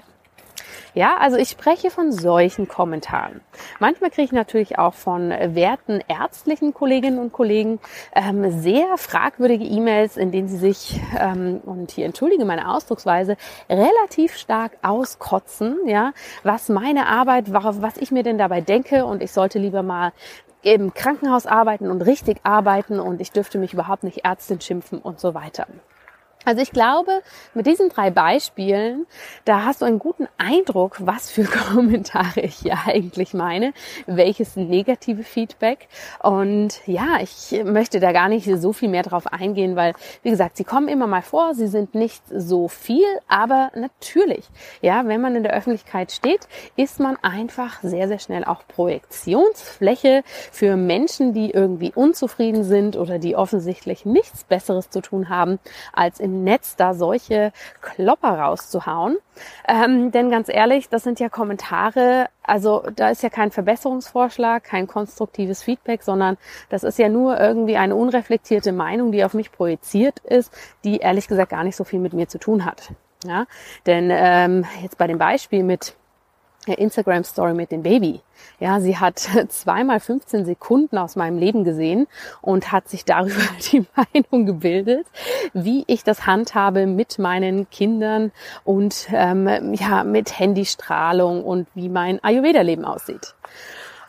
Ja, 0.98 1.18
also 1.18 1.38
ich 1.38 1.50
spreche 1.50 1.92
von 1.92 2.12
solchen 2.12 2.68
Kommentaren. 2.68 3.42
Manchmal 3.80 4.10
kriege 4.10 4.26
ich 4.26 4.32
natürlich 4.32 4.80
auch 4.80 4.96
von 4.96 5.30
werten 5.30 6.02
ärztlichen 6.08 6.74
Kolleginnen 6.74 7.20
und 7.20 7.32
Kollegen 7.32 7.80
ähm, 8.16 8.60
sehr 8.60 8.98
fragwürdige 8.98 9.64
E-Mails, 9.64 10.18
in 10.18 10.32
denen 10.32 10.48
sie 10.48 10.58
sich, 10.58 11.00
ähm, 11.20 11.62
und 11.64 11.92
hier 11.92 12.08
entschuldige 12.08 12.46
meine 12.46 12.74
Ausdrucksweise, 12.74 13.38
relativ 13.70 14.38
stark 14.38 14.72
auskotzen, 14.82 15.78
ja, 15.86 16.14
was 16.42 16.68
meine 16.68 17.06
Arbeit, 17.06 17.54
was 17.54 17.98
ich 17.98 18.10
mir 18.10 18.24
denn 18.24 18.40
dabei 18.40 18.62
denke 18.62 19.06
und 19.06 19.22
ich 19.22 19.32
sollte 19.32 19.60
lieber 19.60 19.84
mal 19.84 20.14
im 20.62 20.94
Krankenhaus 20.94 21.46
arbeiten 21.46 21.90
und 21.90 22.02
richtig 22.02 22.40
arbeiten 22.44 23.00
und 23.00 23.22
ich 23.22 23.32
dürfte 23.32 23.58
mich 23.58 23.74
überhaupt 23.74 24.04
nicht 24.04 24.26
Ärztin 24.26 24.60
schimpfen 24.62 25.00
und 25.00 25.20
so 25.20 25.34
weiter. 25.34 25.68
Also 26.48 26.62
ich 26.62 26.72
glaube, 26.72 27.24
mit 27.56 27.66
diesen 27.66 27.90
drei 27.90 28.10
Beispielen, 28.10 29.06
da 29.44 29.66
hast 29.66 29.82
du 29.82 29.86
einen 29.86 30.00
guten 30.00 30.30
Eindruck, 30.38 30.96
was 31.02 31.30
für 31.30 31.44
Kommentare 31.74 32.40
ich 32.40 32.60
hier 32.60 32.78
eigentlich 32.86 33.34
meine, 33.34 33.74
welches 34.06 34.56
negative 34.56 35.24
Feedback. 35.24 35.90
Und 36.24 36.80
ja, 36.88 37.18
ich 37.22 37.62
möchte 37.66 38.00
da 38.00 38.14
gar 38.14 38.30
nicht 38.30 38.50
so 38.62 38.72
viel 38.72 38.88
mehr 38.88 39.04
drauf 39.04 39.28
eingehen, 39.28 39.76
weil, 39.76 39.92
wie 40.24 40.30
gesagt, 40.30 40.56
sie 40.56 40.64
kommen 40.64 40.88
immer 40.88 41.06
mal 41.06 41.22
vor, 41.22 41.54
sie 41.54 41.68
sind 41.68 41.96
nicht 41.96 42.24
so 42.34 42.70
viel, 42.70 43.04
aber 43.28 43.72
natürlich, 43.76 44.46
ja, 44.80 45.06
wenn 45.06 45.20
man 45.20 45.36
in 45.36 45.44
der 45.44 45.54
Öffentlichkeit 45.54 46.14
steht, 46.14 46.48
ist 46.78 47.02
man 47.02 47.18
einfach 47.24 47.84
sehr, 47.84 48.08
sehr 48.08 48.20
schnell 48.20 48.46
auch 48.46 48.66
Projektionsfläche 48.70 50.24
für 50.54 50.78
Menschen, 50.78 51.34
die 51.34 51.52
irgendwie 51.52 51.92
unzufrieden 51.94 52.64
sind 52.64 52.96
oder 52.96 53.20
die 53.20 53.36
offensichtlich 53.36 54.06
nichts 54.06 54.46
Besseres 54.46 54.90
zu 54.90 55.02
tun 55.02 55.28
haben, 55.28 55.60
als 55.92 56.22
in 56.22 56.37
Netz 56.44 56.76
da 56.76 56.94
solche 56.94 57.52
Klopper 57.82 58.40
rauszuhauen. 58.40 59.18
Ähm, 59.68 60.12
denn 60.12 60.30
ganz 60.30 60.50
ehrlich, 60.50 60.90
das 60.90 61.04
sind 61.04 61.20
ja 61.20 61.30
Kommentare, 61.30 62.28
also 62.44 62.84
da 62.96 63.10
ist 63.10 63.24
ja 63.24 63.30
kein 63.30 63.52
Verbesserungsvorschlag, 63.52 64.64
kein 64.64 64.88
konstruktives 64.88 65.64
Feedback, 65.64 66.04
sondern 66.04 66.38
das 66.70 66.84
ist 66.84 66.98
ja 66.98 67.10
nur 67.10 67.40
irgendwie 67.40 67.78
eine 67.78 67.96
unreflektierte 67.96 68.72
Meinung, 68.72 69.12
die 69.12 69.24
auf 69.24 69.34
mich 69.34 69.52
projiziert 69.52 70.20
ist, 70.20 70.54
die 70.84 70.98
ehrlich 70.98 71.28
gesagt 71.28 71.52
gar 71.52 71.64
nicht 71.64 71.76
so 71.76 71.84
viel 71.84 72.00
mit 72.00 72.14
mir 72.14 72.28
zu 72.28 72.40
tun 72.40 72.66
hat. 72.66 72.92
Ja, 73.26 73.46
denn 73.86 74.10
ähm, 74.12 74.66
jetzt 74.84 74.98
bei 74.98 75.08
dem 75.08 75.18
Beispiel 75.18 75.64
mit 75.64 75.96
Instagram 76.74 77.24
Story 77.24 77.54
mit 77.54 77.72
dem 77.72 77.84
Baby. 77.84 78.22
Ja, 78.60 78.80
sie 78.80 78.98
hat 78.98 79.20
zweimal 79.50 80.00
15 80.00 80.46
Sekunden 80.46 80.98
aus 80.98 81.16
meinem 81.16 81.38
Leben 81.38 81.64
gesehen 81.64 82.08
und 82.42 82.72
hat 82.72 82.90
sich 82.90 83.06
darüber 83.06 83.42
die 83.72 83.86
Meinung 83.96 84.46
gebildet, 84.46 85.08
wie 85.54 85.84
ich 85.88 86.04
das 86.04 86.26
handhabe 86.26 86.86
mit 86.86 87.20
meinen 87.20 87.70
Kindern 87.70 88.32
und 88.64 89.08
ähm, 89.12 89.74
ja 89.74 90.04
mit 90.04 90.40
Handystrahlung 90.40 91.44
und 91.44 91.68
wie 91.76 91.90
mein 91.90 92.24
Ayurveda-Leben 92.24 92.86
aussieht. 92.86 93.36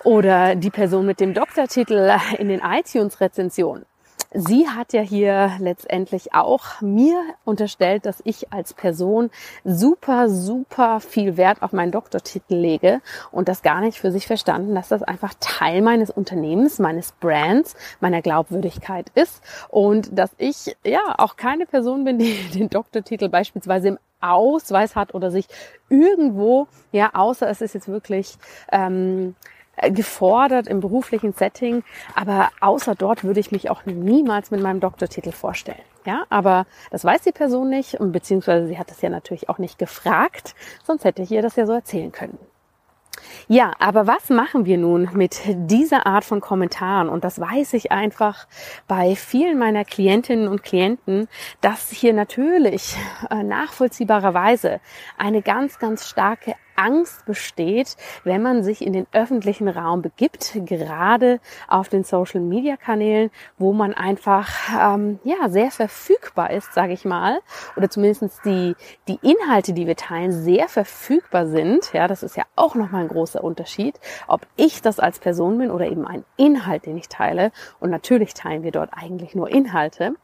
Oder 0.05 0.55
die 0.55 0.71
Person 0.71 1.07
mit 1.07 1.21
dem 1.21 1.35
Doktortitel 1.35 2.17
in 2.39 2.49
den 2.49 2.61
iTunes-Rezensionen 2.61 3.85
sie 4.33 4.69
hat 4.69 4.93
ja 4.93 5.01
hier 5.01 5.53
letztendlich 5.59 6.35
auch 6.35 6.81
mir 6.81 7.21
unterstellt, 7.45 8.07
dass 8.07 8.21
ich 8.25 8.53
als 8.53 8.75
Person 8.75 9.31
super, 9.65 10.29
super 10.29 11.01
viel 11.01 11.37
Wert 11.37 11.63
auf 11.63 11.73
meinen 11.73 11.93
Doktortitel 11.93 12.55
lege 12.55 13.01
und 13.31 13.49
das 13.49 13.63
gar 13.63 13.81
nicht 13.81 13.99
für 13.99 14.13
sich 14.13 14.27
verstanden, 14.27 14.75
dass 14.75 14.89
das 14.89 15.03
einfach 15.03 15.35
Teil 15.41 15.83
meines 15.83 16.11
Unternehmens, 16.11 16.79
meines 16.79 17.13
Brands, 17.13 17.75
meiner 18.01 18.23
Glaubwürdigkeit 18.23 19.11
ist 19.15 19.43
und 19.69 20.17
dass 20.17 20.31
ich 20.39 20.77
ja 20.85 21.01
auch 21.19 21.37
keine 21.37 21.67
Person 21.67 22.05
bin, 22.05 22.19
die 22.19 22.35
den 22.55 22.69
Doktortitel 22.69 23.29
beispielsweise 23.29 23.89
im 23.89 23.99
Ausweis 24.21 24.97
hat 24.97 25.15
oder 25.15 25.31
sich 25.31 25.47
irgendwo, 25.89 26.67
ja, 26.91 27.11
außer 27.15 27.49
es 27.49 27.61
ist 27.61 27.75
jetzt 27.75 27.89
wirklich 27.89 28.37
ähm, 28.73 29.37
äh, 29.41 29.58
gefordert 29.91 30.67
im 30.67 30.81
beruflichen 30.81 31.33
Setting, 31.33 31.83
aber 32.15 32.51
außer 32.61 32.95
dort 32.95 33.25
würde 33.25 33.41
ich 33.41 33.53
mich 33.53 33.71
auch 33.71 33.85
niemals 33.87 34.51
mit 34.51 34.61
meinem 34.61 34.81
Doktortitel 34.81 35.33
vorstellen. 35.33 35.79
Ja, 36.05 36.25
aber 36.31 36.67
das 36.91 37.05
weiß 37.05 37.23
die 37.23 37.33
Person 37.33 37.69
nicht 37.69 37.99
beziehungsweise 38.01 38.67
sie 38.67 38.79
hat 38.79 38.91
das 38.91 39.03
ja 39.03 39.11
natürlich 39.11 39.49
auch 39.49 39.59
nicht 39.59 39.79
gefragt, 39.79 40.55
sonst 40.85 41.05
hätte 41.05 41.23
ich 41.23 41.31
ihr 41.31 41.43
das 41.43 41.57
ja 41.57 41.67
so 41.67 41.73
erzählen 41.73 42.13
können. 42.13 42.39
Ja, 43.49 43.73
aber 43.79 44.07
was 44.07 44.31
machen 44.31 44.65
wir 44.65 44.79
nun 44.79 45.11
mit 45.13 45.41
dieser 45.47 46.07
Art 46.07 46.25
von 46.25 46.41
Kommentaren? 46.41 47.09
Und 47.09 47.25
das 47.25 47.41
weiß 47.41 47.73
ich 47.75 47.91
einfach 47.93 48.47
bei 48.87 49.17
vielen 49.17 49.59
meiner 49.59 49.85
Klientinnen 49.85 50.49
und 50.49 50.63
Klienten, 50.63 51.29
dass 51.61 51.91
hier 51.91 52.13
natürlich 52.13 52.97
äh, 53.31 53.43
nachvollziehbarerweise 53.43 54.81
eine 55.17 55.43
ganz, 55.43 55.79
ganz 55.79 56.07
starke 56.07 56.55
Angst 56.79 57.27
besteht, 57.27 57.97
wenn 58.25 58.41
man 58.41 58.63
sich 58.63 58.87
in 58.87 58.93
den 58.93 59.07
öffentlichen 59.13 59.69
Raum 59.69 60.01
begibt, 60.01 60.53
gerade 60.65 61.41
auf 61.67 61.89
den 61.89 62.05
Social 62.05 62.41
Media 62.41 62.77
Kanälen, 62.77 63.31
wo 63.59 63.73
man 63.73 63.93
einfach 63.95 64.49
ähm, 64.79 65.19
ja 65.25 65.49
sehr 65.49 65.71
verfügbar 65.71 66.51
ist, 66.51 66.73
sage 66.73 66.93
ich 66.93 67.05
mal, 67.05 67.41
oder 67.77 67.91
zumindest 67.91 68.45
die 68.45 68.75
die 69.09 69.19
Inhalte, 69.23 69.73
die 69.73 69.87
wir 69.87 69.97
teilen, 69.97 70.33
sehr 70.33 70.69
verfügbar 70.69 71.47
sind. 71.47 71.93
Ja, 71.93 72.07
das 72.09 72.23
ist 72.23 72.37
ja 72.37 72.45
auch 72.57 72.75
nochmal 72.75 73.03
ein 73.03 73.09
großer 73.09 73.43
Unterschied, 73.43 73.99
ob 74.27 74.47
ich 74.57 74.81
das 74.81 75.01
als 75.01 75.19
Person 75.19 75.59
bin 75.59 75.71
oder 75.71 75.87
eben 75.87 76.07
ein 76.07 76.25
Inhalt, 76.37 76.87
den 76.87 76.97
ich 76.97 77.09
teile. 77.09 77.51
Und 77.81 77.91
natürlich 77.91 78.35
teilen 78.35 78.63
wir 78.63 78.73
dort 78.73 78.91
eigentlich 78.93 79.35
nur 79.35 79.49
Inhalte. 79.49 80.15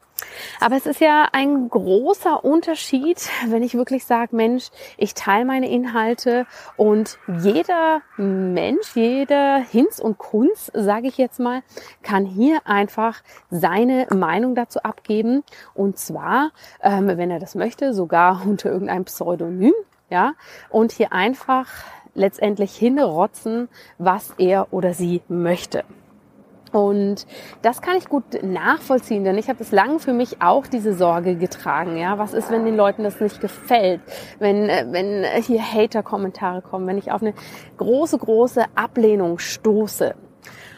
Aber 0.59 0.75
es 0.75 0.85
ist 0.85 1.01
ja 1.01 1.27
ein 1.31 1.69
großer 1.69 2.43
Unterschied, 2.43 3.29
wenn 3.47 3.63
ich 3.63 3.75
wirklich 3.75 4.05
sage, 4.05 4.35
Mensch, 4.35 4.69
ich 4.97 5.13
teile 5.13 5.45
meine 5.45 5.69
Inhalte 5.69 6.45
und 6.77 7.17
jeder 7.41 8.01
Mensch, 8.17 8.95
jeder 8.95 9.57
Hinz 9.57 9.99
und 9.99 10.17
Kunz, 10.17 10.71
sage 10.73 11.07
ich 11.07 11.17
jetzt 11.17 11.39
mal, 11.39 11.61
kann 12.03 12.25
hier 12.25 12.65
einfach 12.65 13.21
seine 13.49 14.07
Meinung 14.09 14.55
dazu 14.55 14.81
abgeben. 14.83 15.43
Und 15.73 15.97
zwar, 15.97 16.51
ähm, 16.81 17.07
wenn 17.07 17.31
er 17.31 17.39
das 17.39 17.55
möchte, 17.55 17.93
sogar 17.93 18.41
unter 18.45 18.71
irgendeinem 18.71 19.05
Pseudonym. 19.05 19.73
Ja, 20.09 20.33
und 20.69 20.91
hier 20.91 21.13
einfach 21.13 21.67
letztendlich 22.13 22.75
hinrotzen, 22.75 23.69
was 23.97 24.33
er 24.37 24.71
oder 24.71 24.93
sie 24.93 25.23
möchte. 25.27 25.83
Und 26.75 27.25
das 27.61 27.81
kann 27.81 27.95
ich 27.95 28.09
gut 28.09 28.43
nachvollziehen, 28.43 29.23
denn 29.23 29.37
ich 29.37 29.47
habe 29.47 29.63
es 29.63 29.71
lange 29.71 29.99
für 29.99 30.11
mich 30.11 30.41
auch 30.41 30.67
diese 30.67 30.93
Sorge 30.93 31.37
getragen. 31.37 31.95
Ja, 31.95 32.17
was 32.17 32.33
ist, 32.33 32.51
wenn 32.51 32.65
den 32.65 32.75
Leuten 32.75 33.03
das 33.03 33.21
nicht 33.21 33.39
gefällt, 33.39 34.01
wenn 34.39 34.67
äh, 34.67 34.85
wenn 34.89 35.23
hier 35.41 35.61
Hater-Kommentare 35.61 36.61
kommen, 36.61 36.85
wenn 36.85 36.97
ich 36.97 37.13
auf 37.13 37.21
eine 37.21 37.33
große 37.77 38.17
große 38.17 38.65
Ablehnung 38.75 39.39
stoße? 39.39 40.15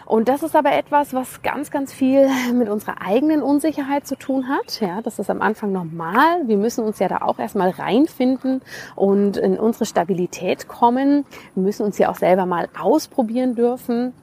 Und 0.06 0.30
das 0.30 0.44
ist 0.44 0.56
aber 0.56 0.72
etwas, 0.74 1.16
was 1.16 1.42
ganz, 1.42 1.72
ganz 1.72 1.92
viel 1.92 2.30
mit 2.54 2.70
unserer 2.70 3.02
eigenen 3.02 3.42
Unsicherheit 3.42 4.06
zu 4.06 4.16
tun 4.16 4.48
hat. 4.48 4.80
Ja, 4.80 5.02
das 5.02 5.18
ist 5.18 5.32
am 5.32 5.42
Anfang 5.42 5.72
normal. 5.72 6.44
Wir 6.46 6.58
müssen 6.58 6.86
uns 6.86 7.00
ja 7.00 7.08
da 7.08 7.24
auch 7.24 7.40
erstmal 7.40 7.72
reinfinden 7.72 8.62
und 8.96 9.36
in 9.36 9.58
unsere 9.58 9.86
Stabilität 9.86 10.68
kommen. 10.68 11.26
Wir 11.56 11.64
müssen 11.64 11.84
uns 11.84 11.98
ja 11.98 12.10
auch 12.10 12.18
selber 12.18 12.46
mal 12.46 12.70
ausprobieren 12.80 13.56
dürfen. 13.56 14.14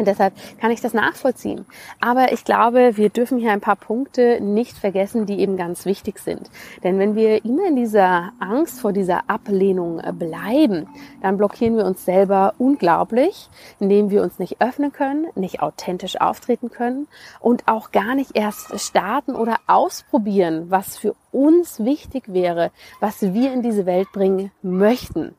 Und 0.00 0.06
deshalb 0.06 0.32
kann 0.58 0.70
ich 0.70 0.80
das 0.80 0.94
nachvollziehen. 0.94 1.66
Aber 2.00 2.32
ich 2.32 2.46
glaube, 2.46 2.96
wir 2.96 3.10
dürfen 3.10 3.36
hier 3.36 3.52
ein 3.52 3.60
paar 3.60 3.76
Punkte 3.76 4.40
nicht 4.40 4.78
vergessen, 4.78 5.26
die 5.26 5.40
eben 5.40 5.58
ganz 5.58 5.84
wichtig 5.84 6.20
sind. 6.20 6.50
Denn 6.82 6.98
wenn 6.98 7.16
wir 7.16 7.44
immer 7.44 7.68
in 7.68 7.76
dieser 7.76 8.32
Angst 8.40 8.80
vor 8.80 8.94
dieser 8.94 9.28
Ablehnung 9.28 10.00
bleiben, 10.18 10.88
dann 11.20 11.36
blockieren 11.36 11.76
wir 11.76 11.84
uns 11.84 12.02
selber 12.06 12.54
unglaublich, 12.56 13.50
indem 13.78 14.08
wir 14.08 14.22
uns 14.22 14.38
nicht 14.38 14.62
öffnen 14.62 14.90
können, 14.90 15.26
nicht 15.34 15.60
authentisch 15.60 16.18
auftreten 16.18 16.70
können 16.70 17.06
und 17.38 17.68
auch 17.68 17.90
gar 17.90 18.14
nicht 18.14 18.34
erst 18.34 18.80
starten 18.80 19.34
oder 19.34 19.58
ausprobieren, 19.66 20.70
was 20.70 20.96
für 20.96 21.14
uns 21.30 21.84
wichtig 21.84 22.32
wäre, 22.32 22.70
was 23.00 23.20
wir 23.34 23.52
in 23.52 23.60
diese 23.60 23.84
Welt 23.84 24.08
bringen 24.12 24.50
möchten. 24.62 25.34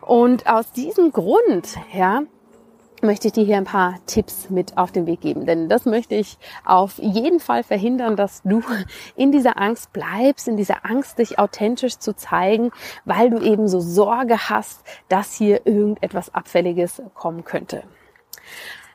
Und 0.00 0.46
aus 0.46 0.72
diesem 0.72 1.12
Grund, 1.12 1.76
ja, 1.92 2.22
möchte 3.02 3.28
ich 3.28 3.32
dir 3.32 3.44
hier 3.44 3.56
ein 3.56 3.64
paar 3.64 3.96
Tipps 4.06 4.50
mit 4.50 4.76
auf 4.76 4.92
den 4.92 5.06
Weg 5.06 5.20
geben. 5.20 5.46
Denn 5.46 5.68
das 5.68 5.84
möchte 5.84 6.14
ich 6.14 6.38
auf 6.64 6.98
jeden 6.98 7.40
Fall 7.40 7.62
verhindern, 7.62 8.16
dass 8.16 8.42
du 8.42 8.62
in 9.16 9.32
dieser 9.32 9.58
Angst 9.58 9.92
bleibst, 9.92 10.48
in 10.48 10.56
dieser 10.56 10.84
Angst, 10.84 11.18
dich 11.18 11.38
authentisch 11.38 11.98
zu 11.98 12.14
zeigen, 12.14 12.70
weil 13.04 13.30
du 13.30 13.38
eben 13.38 13.68
so 13.68 13.80
Sorge 13.80 14.48
hast, 14.48 14.82
dass 15.08 15.34
hier 15.34 15.66
irgendetwas 15.66 16.34
Abfälliges 16.34 17.02
kommen 17.14 17.44
könnte. 17.44 17.82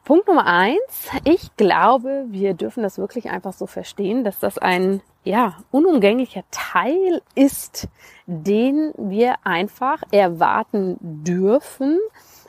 Punkt 0.05 0.27
Nummer 0.27 0.45
eins. 0.45 1.09
Ich 1.23 1.55
glaube, 1.55 2.25
wir 2.27 2.53
dürfen 2.55 2.83
das 2.83 2.97
wirklich 2.97 3.29
einfach 3.29 3.53
so 3.53 3.67
verstehen, 3.67 4.25
dass 4.25 4.37
das 4.37 4.57
ein, 4.57 5.01
ja, 5.23 5.55
unumgänglicher 5.71 6.43
Teil 6.51 7.21
ist, 7.35 7.87
den 8.25 8.93
wir 8.97 9.35
einfach 9.45 10.03
erwarten 10.11 10.97
dürfen, 10.99 11.99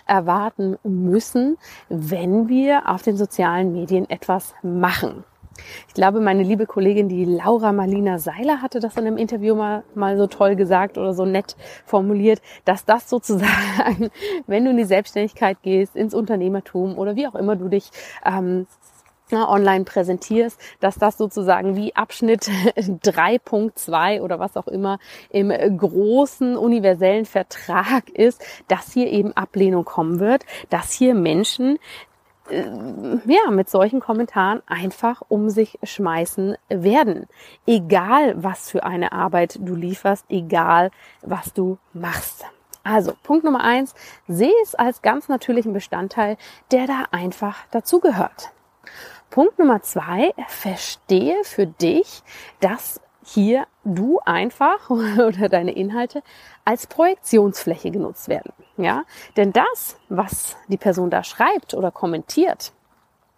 erwarten 0.07 0.77
müssen, 0.83 1.57
wenn 1.89 2.49
wir 2.49 2.89
auf 2.89 3.03
den 3.03 3.17
sozialen 3.17 3.73
Medien 3.73 4.09
etwas 4.09 4.55
machen. 4.63 5.25
Ich 5.89 5.95
glaube, 5.95 6.21
meine 6.21 6.43
liebe 6.43 6.67
Kollegin, 6.67 7.09
die 7.09 7.25
Laura 7.25 7.73
Marlina 7.73 8.19
Seiler, 8.19 8.61
hatte 8.61 8.81
das 8.81 8.97
in 8.97 9.07
einem 9.07 9.17
Interview 9.17 9.55
mal, 9.55 9.85
mal 9.95 10.17
so 10.17 10.27
toll 10.27 10.57
gesagt 10.57 10.99
oder 10.99 11.15
so 11.15 11.25
nett 11.25 11.57
formuliert, 11.85 12.43
dass 12.65 12.85
das 12.85 13.09
sozusagen, 13.09 14.11
wenn 14.47 14.65
du 14.65 14.71
in 14.71 14.77
die 14.77 14.85
Selbstständigkeit 14.85 15.59
gehst, 15.63 15.95
ins 15.95 16.15
Unternehmertum 16.15 16.99
oder 16.99 17.17
wie 17.17 17.27
auch 17.29 17.35
immer 17.35 17.57
du 17.57 17.69
dich 17.69 17.91
ähm, 18.25 18.67
online 19.37 19.85
präsentierst, 19.85 20.61
dass 20.81 20.97
das 20.97 21.19
sozusagen 21.19 21.77
wie 21.77 21.95
Abschnitt 21.95 22.43
3.2 22.77 24.21
oder 24.21 24.39
was 24.39 24.57
auch 24.57 24.69
immer 24.69 24.99
im 25.31 25.51
großen 25.77 26.57
universellen 26.57 27.27
Vertrag 27.27 28.09
ist, 28.11 28.43
dass 28.69 28.93
hier 28.93 29.09
eben 29.09 29.33
Ablehnung 29.33 29.85
kommen 29.85 30.21
wird, 30.21 30.45
dass 30.71 30.93
hier 30.93 31.15
Menschen 31.15 31.79
äh, 32.51 32.65
ja, 33.25 33.51
mit 33.51 33.71
solchen 33.71 34.01
Kommentaren 34.01 34.63
einfach 34.67 35.23
um 35.29 35.49
sich 35.49 35.79
schmeißen 35.83 36.57
werden. 36.69 37.27
Egal, 37.67 38.35
was 38.43 38.71
für 38.71 38.85
eine 38.85 39.13
Arbeit 39.13 39.59
du 39.61 39.75
lieferst, 39.75 40.27
egal, 40.29 40.91
was 41.23 41.53
du 41.53 41.79
machst. 41.93 42.45
Also, 42.83 43.15
Punkt 43.23 43.45
Nummer 43.45 43.65
eins, 43.65 43.95
sehe 44.29 44.53
es 44.63 44.75
als 44.75 45.01
ganz 45.01 45.29
natürlichen 45.29 45.73
Bestandteil, 45.73 46.37
der 46.71 46.87
da 46.87 47.05
einfach 47.13 47.57
dazugehört. 47.71 48.51
Punkt 49.35 49.59
Nummer 49.59 49.83
zwei, 49.83 50.33
verstehe 50.47 51.43
für 51.43 51.67
dich, 51.67 52.23
dass 52.61 53.01
hier 53.25 53.67
du 53.83 54.21
einfach 54.25 54.89
oder 54.91 55.49
deine 55.49 55.73
Inhalte 55.73 56.23
als 56.65 56.87
Projektionsfläche 56.87 57.91
genutzt 57.91 58.29
werden. 58.29 58.53
Ja, 58.77 59.03
denn 59.37 59.53
das, 59.53 59.97
was 60.09 60.57
die 60.69 60.77
Person 60.77 61.11
da 61.11 61.25
schreibt 61.25 61.75
oder 61.75 61.91
kommentiert, 61.91 62.74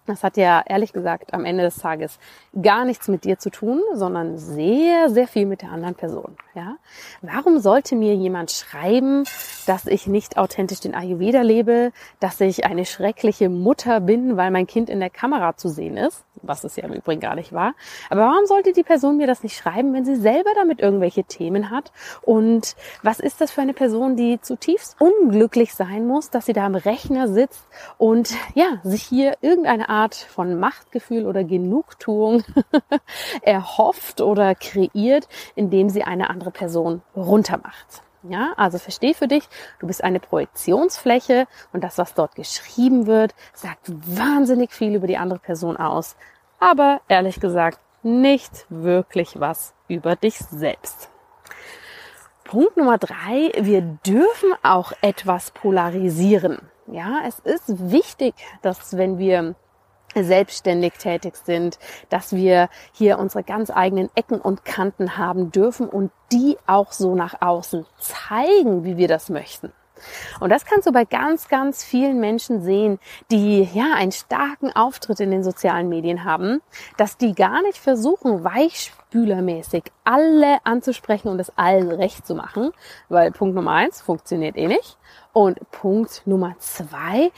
das 0.06 0.22
hat 0.22 0.36
ja 0.36 0.62
ehrlich 0.66 0.92
gesagt 0.92 1.34
am 1.34 1.44
Ende 1.44 1.64
des 1.64 1.76
Tages 1.76 2.18
gar 2.60 2.84
nichts 2.84 3.08
mit 3.08 3.24
dir 3.24 3.38
zu 3.38 3.50
tun, 3.50 3.80
sondern 3.94 4.38
sehr, 4.38 5.10
sehr 5.10 5.28
viel 5.28 5.46
mit 5.46 5.62
der 5.62 5.72
anderen 5.72 5.94
Person. 5.94 6.36
Ja? 6.54 6.76
Warum 7.22 7.58
sollte 7.58 7.96
mir 7.96 8.14
jemand 8.14 8.50
schreiben, 8.50 9.24
dass 9.66 9.86
ich 9.86 10.06
nicht 10.06 10.38
authentisch 10.38 10.80
den 10.80 10.94
Ayurveda 10.94 11.42
lebe, 11.42 11.92
dass 12.20 12.40
ich 12.40 12.64
eine 12.64 12.86
schreckliche 12.86 13.48
Mutter 13.48 14.00
bin, 14.00 14.36
weil 14.36 14.50
mein 14.50 14.66
Kind 14.66 14.88
in 14.88 15.00
der 15.00 15.10
Kamera 15.10 15.56
zu 15.56 15.68
sehen 15.68 15.96
ist? 15.96 16.24
Was 16.42 16.64
es 16.64 16.76
ja 16.76 16.84
im 16.84 16.92
Übrigen 16.92 17.20
gar 17.20 17.34
nicht 17.34 17.52
war. 17.52 17.74
Aber 18.10 18.22
warum 18.22 18.46
sollte 18.46 18.72
die 18.72 18.82
Person 18.82 19.16
mir 19.16 19.26
das 19.26 19.42
nicht 19.42 19.56
schreiben, 19.56 19.92
wenn 19.92 20.04
sie 20.04 20.16
selber 20.16 20.50
damit 20.54 20.80
irgendwelche 20.80 21.24
Themen 21.24 21.70
hat? 21.70 21.92
Und 22.22 22.76
was 23.02 23.20
ist 23.20 23.40
das 23.40 23.50
für 23.50 23.62
eine 23.62 23.74
Person, 23.74 24.16
die 24.16 24.40
zutiefst 24.40 24.96
unglücklich 25.00 25.74
sein 25.74 26.06
muss, 26.06 26.30
dass 26.30 26.46
sie 26.46 26.52
da 26.52 26.66
am 26.66 26.74
Rechner 26.74 27.26
sitzt 27.26 27.66
und 27.98 28.34
ja, 28.54 28.80
sich 28.84 29.02
hier 29.02 29.34
irgendeine 29.40 29.88
Art 29.88 29.95
von 30.14 30.58
Machtgefühl 30.58 31.26
oder 31.26 31.44
Genugtuung 31.44 32.44
erhofft 33.42 34.20
oder 34.20 34.54
kreiert, 34.54 35.28
indem 35.54 35.88
sie 35.88 36.02
eine 36.02 36.30
andere 36.30 36.50
Person 36.50 37.02
runtermacht. 37.14 38.02
Ja, 38.28 38.52
also 38.56 38.78
versteh 38.78 39.14
für 39.14 39.28
dich, 39.28 39.48
du 39.78 39.86
bist 39.86 40.02
eine 40.02 40.18
Projektionsfläche 40.18 41.46
und 41.72 41.84
das, 41.84 41.96
was 41.98 42.14
dort 42.14 42.34
geschrieben 42.34 43.06
wird, 43.06 43.34
sagt 43.54 43.88
wahnsinnig 43.88 44.72
viel 44.72 44.94
über 44.94 45.06
die 45.06 45.16
andere 45.16 45.38
Person 45.38 45.76
aus. 45.76 46.16
Aber 46.58 47.00
ehrlich 47.08 47.38
gesagt, 47.38 47.78
nicht 48.02 48.66
wirklich 48.68 49.38
was 49.38 49.74
über 49.88 50.16
dich 50.16 50.38
selbst. 50.38 51.10
Punkt 52.44 52.76
Nummer 52.76 52.98
drei, 52.98 53.50
wir 53.58 53.80
dürfen 53.80 54.52
auch 54.62 54.92
etwas 55.02 55.50
polarisieren. 55.50 56.60
Ja, 56.86 57.22
es 57.26 57.40
ist 57.40 57.90
wichtig, 57.90 58.34
dass 58.62 58.96
wenn 58.96 59.18
wir 59.18 59.56
selbstständig 60.24 60.94
tätig 60.94 61.36
sind, 61.36 61.78
dass 62.08 62.34
wir 62.34 62.68
hier 62.92 63.18
unsere 63.18 63.42
ganz 63.42 63.70
eigenen 63.70 64.08
Ecken 64.14 64.40
und 64.40 64.64
Kanten 64.64 65.16
haben 65.16 65.50
dürfen 65.52 65.88
und 65.88 66.10
die 66.32 66.56
auch 66.66 66.92
so 66.92 67.14
nach 67.14 67.40
außen 67.40 67.86
zeigen, 67.98 68.84
wie 68.84 68.96
wir 68.96 69.08
das 69.08 69.30
möchten. 69.30 69.72
Und 70.40 70.50
das 70.50 70.64
kannst 70.64 70.86
du 70.86 70.92
bei 70.92 71.04
ganz, 71.04 71.48
ganz 71.48 71.84
vielen 71.84 72.20
Menschen 72.20 72.62
sehen, 72.62 72.98
die 73.30 73.68
ja 73.72 73.94
einen 73.94 74.12
starken 74.12 74.74
Auftritt 74.74 75.20
in 75.20 75.30
den 75.30 75.44
sozialen 75.44 75.88
Medien 75.88 76.24
haben, 76.24 76.60
dass 76.96 77.16
die 77.16 77.34
gar 77.34 77.62
nicht 77.62 77.78
versuchen, 77.78 78.44
weichspülermäßig 78.44 79.84
alle 80.04 80.58
anzusprechen 80.64 81.28
und 81.28 81.40
es 81.40 81.52
allen 81.56 81.90
recht 81.90 82.26
zu 82.26 82.34
machen, 82.34 82.72
weil 83.08 83.30
Punkt 83.32 83.54
Nummer 83.54 83.72
eins 83.72 84.00
funktioniert 84.00 84.56
eh 84.56 84.68
nicht. 84.68 84.98
Und 85.32 85.58
Punkt 85.70 86.22
Nummer 86.26 86.54
zwei, 86.58 87.30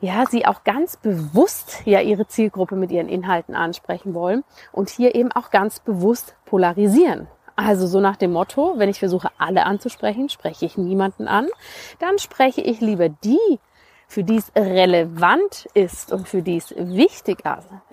ja, 0.00 0.24
sie 0.28 0.44
auch 0.44 0.64
ganz 0.64 0.96
bewusst 0.96 1.82
ja 1.84 2.00
ihre 2.00 2.26
Zielgruppe 2.26 2.74
mit 2.74 2.90
ihren 2.90 3.08
Inhalten 3.08 3.54
ansprechen 3.54 4.14
wollen 4.14 4.44
und 4.72 4.90
hier 4.90 5.14
eben 5.14 5.30
auch 5.32 5.50
ganz 5.50 5.78
bewusst 5.80 6.34
polarisieren. 6.46 7.28
Also 7.56 7.86
so 7.86 8.00
nach 8.00 8.16
dem 8.16 8.32
Motto, 8.32 8.74
wenn 8.76 8.88
ich 8.88 8.98
versuche, 8.98 9.28
alle 9.38 9.64
anzusprechen, 9.64 10.28
spreche 10.28 10.66
ich 10.66 10.76
niemanden 10.76 11.28
an. 11.28 11.48
Dann 12.00 12.18
spreche 12.18 12.60
ich 12.60 12.80
lieber 12.80 13.08
die, 13.08 13.60
für 14.08 14.24
die 14.24 14.36
es 14.36 14.50
relevant 14.56 15.68
ist 15.74 16.12
und 16.12 16.28
für 16.28 16.42
die 16.42 16.56
es 16.56 16.74
wichtig 16.76 17.44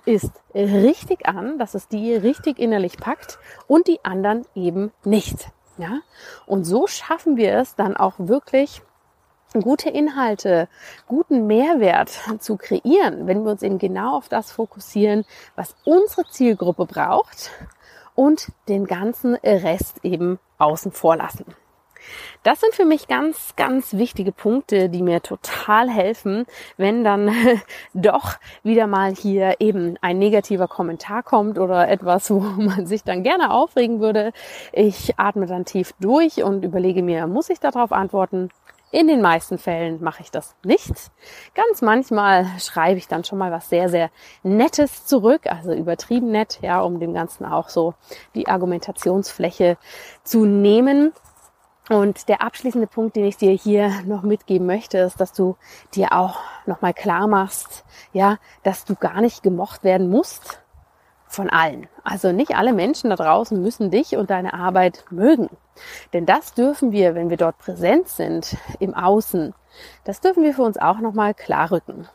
ist, 0.05 0.31
richtig 0.55 1.27
an, 1.27 1.59
dass 1.59 1.75
es 1.75 1.87
die 1.87 2.15
richtig 2.15 2.59
innerlich 2.59 2.97
packt 2.97 3.39
und 3.67 3.87
die 3.87 4.03
anderen 4.03 4.45
eben 4.55 4.91
nicht. 5.03 5.49
Ja? 5.77 5.99
Und 6.47 6.63
so 6.63 6.87
schaffen 6.87 7.37
wir 7.37 7.55
es 7.57 7.75
dann 7.75 7.95
auch 7.95 8.15
wirklich, 8.17 8.81
gute 9.53 9.89
Inhalte, 9.89 10.69
guten 11.07 11.45
Mehrwert 11.45 12.09
zu 12.39 12.55
kreieren, 12.55 13.27
wenn 13.27 13.43
wir 13.43 13.51
uns 13.51 13.63
eben 13.63 13.79
genau 13.79 14.17
auf 14.17 14.29
das 14.29 14.51
fokussieren, 14.51 15.25
was 15.55 15.75
unsere 15.83 16.25
Zielgruppe 16.29 16.85
braucht 16.85 17.51
und 18.21 18.51
den 18.69 18.85
ganzen 18.85 19.33
Rest 19.33 20.05
eben 20.05 20.37
außen 20.59 20.91
vor 20.91 21.15
lassen. 21.15 21.43
Das 22.43 22.59
sind 22.59 22.75
für 22.75 22.85
mich 22.85 23.07
ganz, 23.07 23.55
ganz 23.55 23.93
wichtige 23.93 24.31
Punkte, 24.31 24.89
die 24.89 25.01
mir 25.01 25.23
total 25.23 25.89
helfen, 25.89 26.45
wenn 26.77 27.03
dann 27.03 27.31
doch 27.95 28.35
wieder 28.61 28.85
mal 28.85 29.15
hier 29.15 29.55
eben 29.59 29.97
ein 30.01 30.19
negativer 30.19 30.67
Kommentar 30.67 31.23
kommt 31.23 31.57
oder 31.57 31.89
etwas, 31.89 32.29
wo 32.29 32.39
man 32.57 32.85
sich 32.85 33.03
dann 33.03 33.23
gerne 33.23 33.51
aufregen 33.51 34.01
würde. 34.01 34.33
Ich 34.71 35.17
atme 35.17 35.47
dann 35.47 35.65
tief 35.65 35.95
durch 35.99 36.43
und 36.43 36.63
überlege 36.63 37.01
mir, 37.01 37.25
muss 37.25 37.49
ich 37.49 37.59
darauf 37.59 37.91
antworten 37.91 38.49
in 38.91 39.07
den 39.07 39.21
meisten 39.21 39.57
Fällen 39.57 40.03
mache 40.03 40.21
ich 40.21 40.31
das 40.31 40.55
nicht. 40.63 41.11
Ganz 41.55 41.81
manchmal 41.81 42.45
schreibe 42.59 42.97
ich 42.97 43.07
dann 43.07 43.23
schon 43.23 43.37
mal 43.37 43.51
was 43.51 43.69
sehr, 43.69 43.89
sehr 43.89 44.11
Nettes 44.43 45.05
zurück, 45.05 45.47
also 45.47 45.73
übertrieben 45.73 46.31
nett, 46.31 46.59
ja, 46.61 46.81
um 46.81 46.99
dem 46.99 47.13
Ganzen 47.13 47.45
auch 47.45 47.69
so 47.69 47.93
die 48.35 48.47
Argumentationsfläche 48.47 49.77
zu 50.23 50.45
nehmen. 50.45 51.13
Und 51.89 52.29
der 52.29 52.41
abschließende 52.41 52.87
Punkt, 52.87 53.15
den 53.15 53.25
ich 53.25 53.37
dir 53.37 53.51
hier 53.51 53.91
noch 54.05 54.23
mitgeben 54.23 54.67
möchte, 54.67 54.99
ist, 54.99 55.19
dass 55.19 55.33
du 55.33 55.57
dir 55.95 56.13
auch 56.13 56.39
nochmal 56.65 56.93
klar 56.93 57.27
machst, 57.27 57.83
ja, 58.13 58.37
dass 58.63 58.85
du 58.85 58.95
gar 58.95 59.21
nicht 59.21 59.41
gemocht 59.43 59.83
werden 59.83 60.09
musst 60.09 60.61
von 61.31 61.49
allen. 61.49 61.87
Also 62.03 62.31
nicht 62.31 62.55
alle 62.55 62.73
Menschen 62.73 63.09
da 63.09 63.15
draußen 63.15 63.61
müssen 63.61 63.91
dich 63.91 64.17
und 64.17 64.29
deine 64.29 64.53
Arbeit 64.53 65.05
mögen. 65.09 65.49
Denn 66.13 66.25
das 66.25 66.53
dürfen 66.53 66.91
wir, 66.91 67.15
wenn 67.15 67.29
wir 67.29 67.37
dort 67.37 67.57
präsent 67.57 68.07
sind 68.07 68.57
im 68.79 68.93
Außen, 68.93 69.53
das 70.03 70.19
dürfen 70.19 70.43
wir 70.43 70.53
für 70.53 70.63
uns 70.63 70.77
auch 70.77 70.99
nochmal 70.99 71.33
klarrücken. 71.33 72.07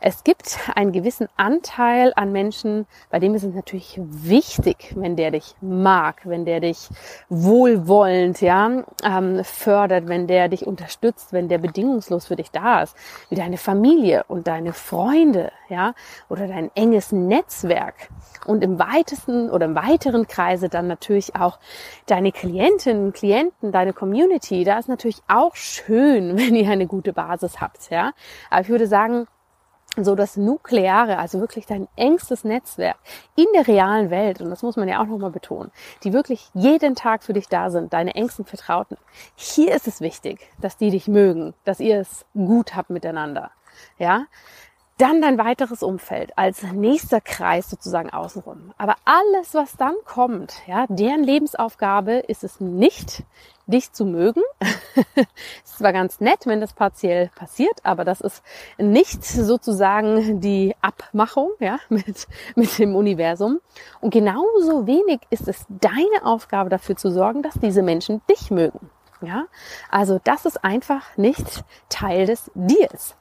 Es 0.00 0.24
gibt 0.24 0.58
einen 0.74 0.92
gewissen 0.92 1.28
Anteil 1.36 2.12
an 2.16 2.32
Menschen, 2.32 2.86
bei 3.10 3.18
dem 3.18 3.34
ist 3.34 3.42
es 3.42 3.54
natürlich 3.54 3.98
wichtig, 4.02 4.94
wenn 4.96 5.16
der 5.16 5.30
dich 5.30 5.54
mag, 5.60 6.22
wenn 6.24 6.44
der 6.44 6.60
dich 6.60 6.88
wohlwollend 7.28 8.40
ja, 8.40 8.84
ähm, 9.04 9.42
fördert, 9.44 10.08
wenn 10.08 10.26
der 10.26 10.48
dich 10.48 10.66
unterstützt, 10.66 11.32
wenn 11.32 11.48
der 11.48 11.58
bedingungslos 11.58 12.26
für 12.26 12.36
dich 12.36 12.50
da 12.50 12.82
ist, 12.82 12.96
wie 13.28 13.34
deine 13.34 13.56
Familie 13.56 14.24
und 14.28 14.46
deine 14.46 14.72
Freunde, 14.72 15.50
ja, 15.68 15.94
oder 16.28 16.46
dein 16.46 16.70
enges 16.74 17.12
Netzwerk 17.12 18.08
und 18.46 18.64
im 18.64 18.78
weitesten 18.78 19.50
oder 19.50 19.66
im 19.66 19.74
weiteren 19.74 20.26
Kreise 20.26 20.68
dann 20.68 20.86
natürlich 20.86 21.36
auch 21.36 21.58
deine 22.06 22.32
Klientinnen, 22.32 23.12
Klienten, 23.12 23.72
deine 23.72 23.92
Community. 23.92 24.64
Da 24.64 24.78
ist 24.78 24.88
natürlich 24.88 25.20
auch 25.28 25.54
schön, 25.54 26.38
wenn 26.38 26.54
ihr 26.54 26.70
eine 26.70 26.86
gute 26.86 27.12
Basis 27.12 27.60
habt, 27.60 27.90
ja. 27.90 28.12
Aber 28.50 28.62
ich 28.62 28.68
würde 28.68 28.86
sagen, 28.86 29.26
so 30.04 30.14
das 30.14 30.36
Nukleare, 30.36 31.18
also 31.18 31.40
wirklich 31.40 31.66
dein 31.66 31.88
engstes 31.96 32.44
Netzwerk 32.44 32.96
in 33.36 33.46
der 33.54 33.66
realen 33.66 34.10
Welt, 34.10 34.40
und 34.40 34.50
das 34.50 34.62
muss 34.62 34.76
man 34.76 34.88
ja 34.88 35.00
auch 35.00 35.06
nochmal 35.06 35.30
betonen, 35.30 35.70
die 36.04 36.12
wirklich 36.12 36.48
jeden 36.54 36.94
Tag 36.94 37.22
für 37.22 37.32
dich 37.32 37.48
da 37.48 37.70
sind, 37.70 37.92
deine 37.92 38.14
engsten 38.14 38.44
Vertrauten. 38.44 38.96
Hier 39.34 39.74
ist 39.74 39.86
es 39.86 40.00
wichtig, 40.00 40.50
dass 40.60 40.76
die 40.76 40.90
dich 40.90 41.08
mögen, 41.08 41.54
dass 41.64 41.80
ihr 41.80 42.00
es 42.00 42.24
gut 42.34 42.74
habt 42.74 42.90
miteinander. 42.90 43.50
Ja, 43.98 44.26
dann 44.98 45.22
dein 45.22 45.38
weiteres 45.38 45.82
Umfeld 45.84 46.36
als 46.36 46.62
nächster 46.64 47.20
Kreis 47.20 47.70
sozusagen 47.70 48.10
außenrum. 48.10 48.74
Aber 48.78 48.96
alles, 49.04 49.54
was 49.54 49.76
dann 49.76 49.94
kommt, 50.04 50.54
ja, 50.66 50.86
deren 50.88 51.22
Lebensaufgabe 51.22 52.14
ist 52.14 52.42
es 52.42 52.58
nicht, 52.58 53.22
dich 53.68 53.92
zu 53.92 54.04
mögen. 54.04 54.42
ist 55.64 55.78
zwar 55.78 55.92
ganz 55.92 56.20
nett, 56.20 56.46
wenn 56.46 56.60
das 56.60 56.72
partiell 56.72 57.30
passiert, 57.36 57.78
aber 57.84 58.04
das 58.04 58.20
ist 58.20 58.42
nicht 58.78 59.24
sozusagen 59.24 60.40
die 60.40 60.74
Abmachung, 60.80 61.50
ja, 61.60 61.78
mit, 61.88 62.26
mit 62.56 62.78
dem 62.78 62.96
Universum. 62.96 63.60
Und 64.00 64.12
genauso 64.12 64.86
wenig 64.86 65.20
ist 65.30 65.46
es 65.46 65.64
deine 65.68 66.24
Aufgabe 66.24 66.70
dafür 66.70 66.96
zu 66.96 67.10
sorgen, 67.10 67.42
dass 67.42 67.54
diese 67.54 67.82
Menschen 67.82 68.22
dich 68.28 68.50
mögen. 68.50 68.90
Ja, 69.20 69.46
also 69.90 70.20
das 70.22 70.46
ist 70.46 70.64
einfach 70.64 71.16
nicht 71.16 71.64
Teil 71.88 72.26
des 72.26 72.50
Deals. 72.54 73.16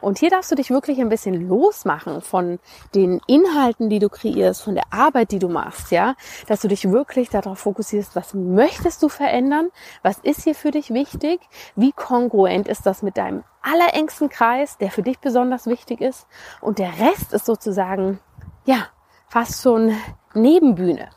Und 0.00 0.18
hier 0.18 0.30
darfst 0.30 0.50
du 0.50 0.54
dich 0.54 0.70
wirklich 0.70 1.00
ein 1.00 1.08
bisschen 1.08 1.48
losmachen 1.48 2.20
von 2.20 2.58
den 2.94 3.20
Inhalten, 3.26 3.88
die 3.88 3.98
du 3.98 4.08
kreierst, 4.08 4.62
von 4.62 4.74
der 4.74 4.84
Arbeit, 4.90 5.32
die 5.32 5.38
du 5.38 5.48
machst, 5.48 5.90
ja, 5.90 6.14
dass 6.46 6.60
du 6.60 6.68
dich 6.68 6.90
wirklich 6.90 7.30
darauf 7.30 7.60
fokussierst, 7.60 8.16
was 8.16 8.34
möchtest 8.34 9.02
du 9.02 9.08
verändern? 9.08 9.70
Was 10.02 10.18
ist 10.18 10.44
hier 10.44 10.54
für 10.54 10.70
dich 10.70 10.90
wichtig? 10.90 11.40
Wie 11.76 11.92
kongruent 11.92 12.68
ist 12.68 12.86
das 12.86 13.02
mit 13.02 13.16
deinem 13.16 13.44
allerengsten 13.62 14.28
Kreis, 14.28 14.78
der 14.78 14.90
für 14.90 15.02
dich 15.02 15.18
besonders 15.18 15.66
wichtig 15.66 16.00
ist? 16.00 16.26
Und 16.60 16.78
der 16.78 16.92
Rest 16.98 17.32
ist 17.32 17.46
sozusagen, 17.46 18.20
ja, 18.64 18.88
fast 19.28 19.62
schon 19.62 19.94
Nebenbühne. 20.34 21.10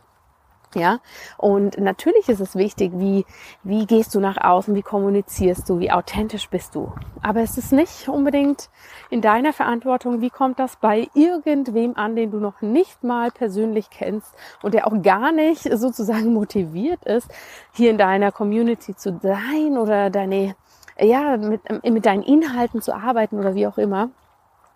Ja, 0.75 0.99
und 1.37 1.77
natürlich 1.77 2.27
ist 2.27 2.41
es 2.41 2.57
wichtig, 2.57 2.91
wie, 2.95 3.25
wie 3.63 3.85
gehst 3.85 4.13
du 4.13 4.19
nach 4.19 4.35
außen, 4.35 4.75
wie 4.75 4.81
kommunizierst 4.81 5.69
du, 5.69 5.79
wie 5.79 5.89
authentisch 5.89 6.49
bist 6.49 6.75
du. 6.75 6.91
Aber 7.21 7.39
es 7.39 7.57
ist 7.57 7.71
nicht 7.71 8.09
unbedingt 8.09 8.69
in 9.09 9.21
deiner 9.21 9.53
Verantwortung, 9.53 10.19
wie 10.19 10.29
kommt 10.29 10.59
das 10.59 10.75
bei 10.75 11.07
irgendwem 11.13 11.95
an, 11.95 12.17
den 12.17 12.29
du 12.29 12.39
noch 12.39 12.61
nicht 12.61 13.05
mal 13.05 13.31
persönlich 13.31 13.89
kennst 13.89 14.33
und 14.63 14.73
der 14.73 14.85
auch 14.85 15.01
gar 15.01 15.31
nicht 15.31 15.61
sozusagen 15.77 16.33
motiviert 16.33 17.05
ist, 17.05 17.31
hier 17.71 17.89
in 17.89 17.97
deiner 17.97 18.33
Community 18.33 18.97
zu 18.97 19.17
sein 19.23 19.77
oder 19.77 20.09
deine, 20.09 20.57
ja, 20.99 21.37
mit, 21.37 21.61
mit 21.85 22.05
deinen 22.05 22.23
Inhalten 22.23 22.81
zu 22.81 22.93
arbeiten 22.93 23.39
oder 23.39 23.55
wie 23.55 23.65
auch 23.65 23.77
immer. 23.77 24.09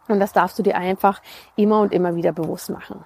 Und 0.08 0.22
das 0.22 0.32
darfst 0.32 0.58
du 0.58 0.64
dir 0.64 0.78
einfach 0.78 1.22
immer 1.58 1.82
und 1.82 1.92
immer 1.92 2.16
wieder 2.16 2.32
bewusst 2.32 2.70
machen. 2.70 3.04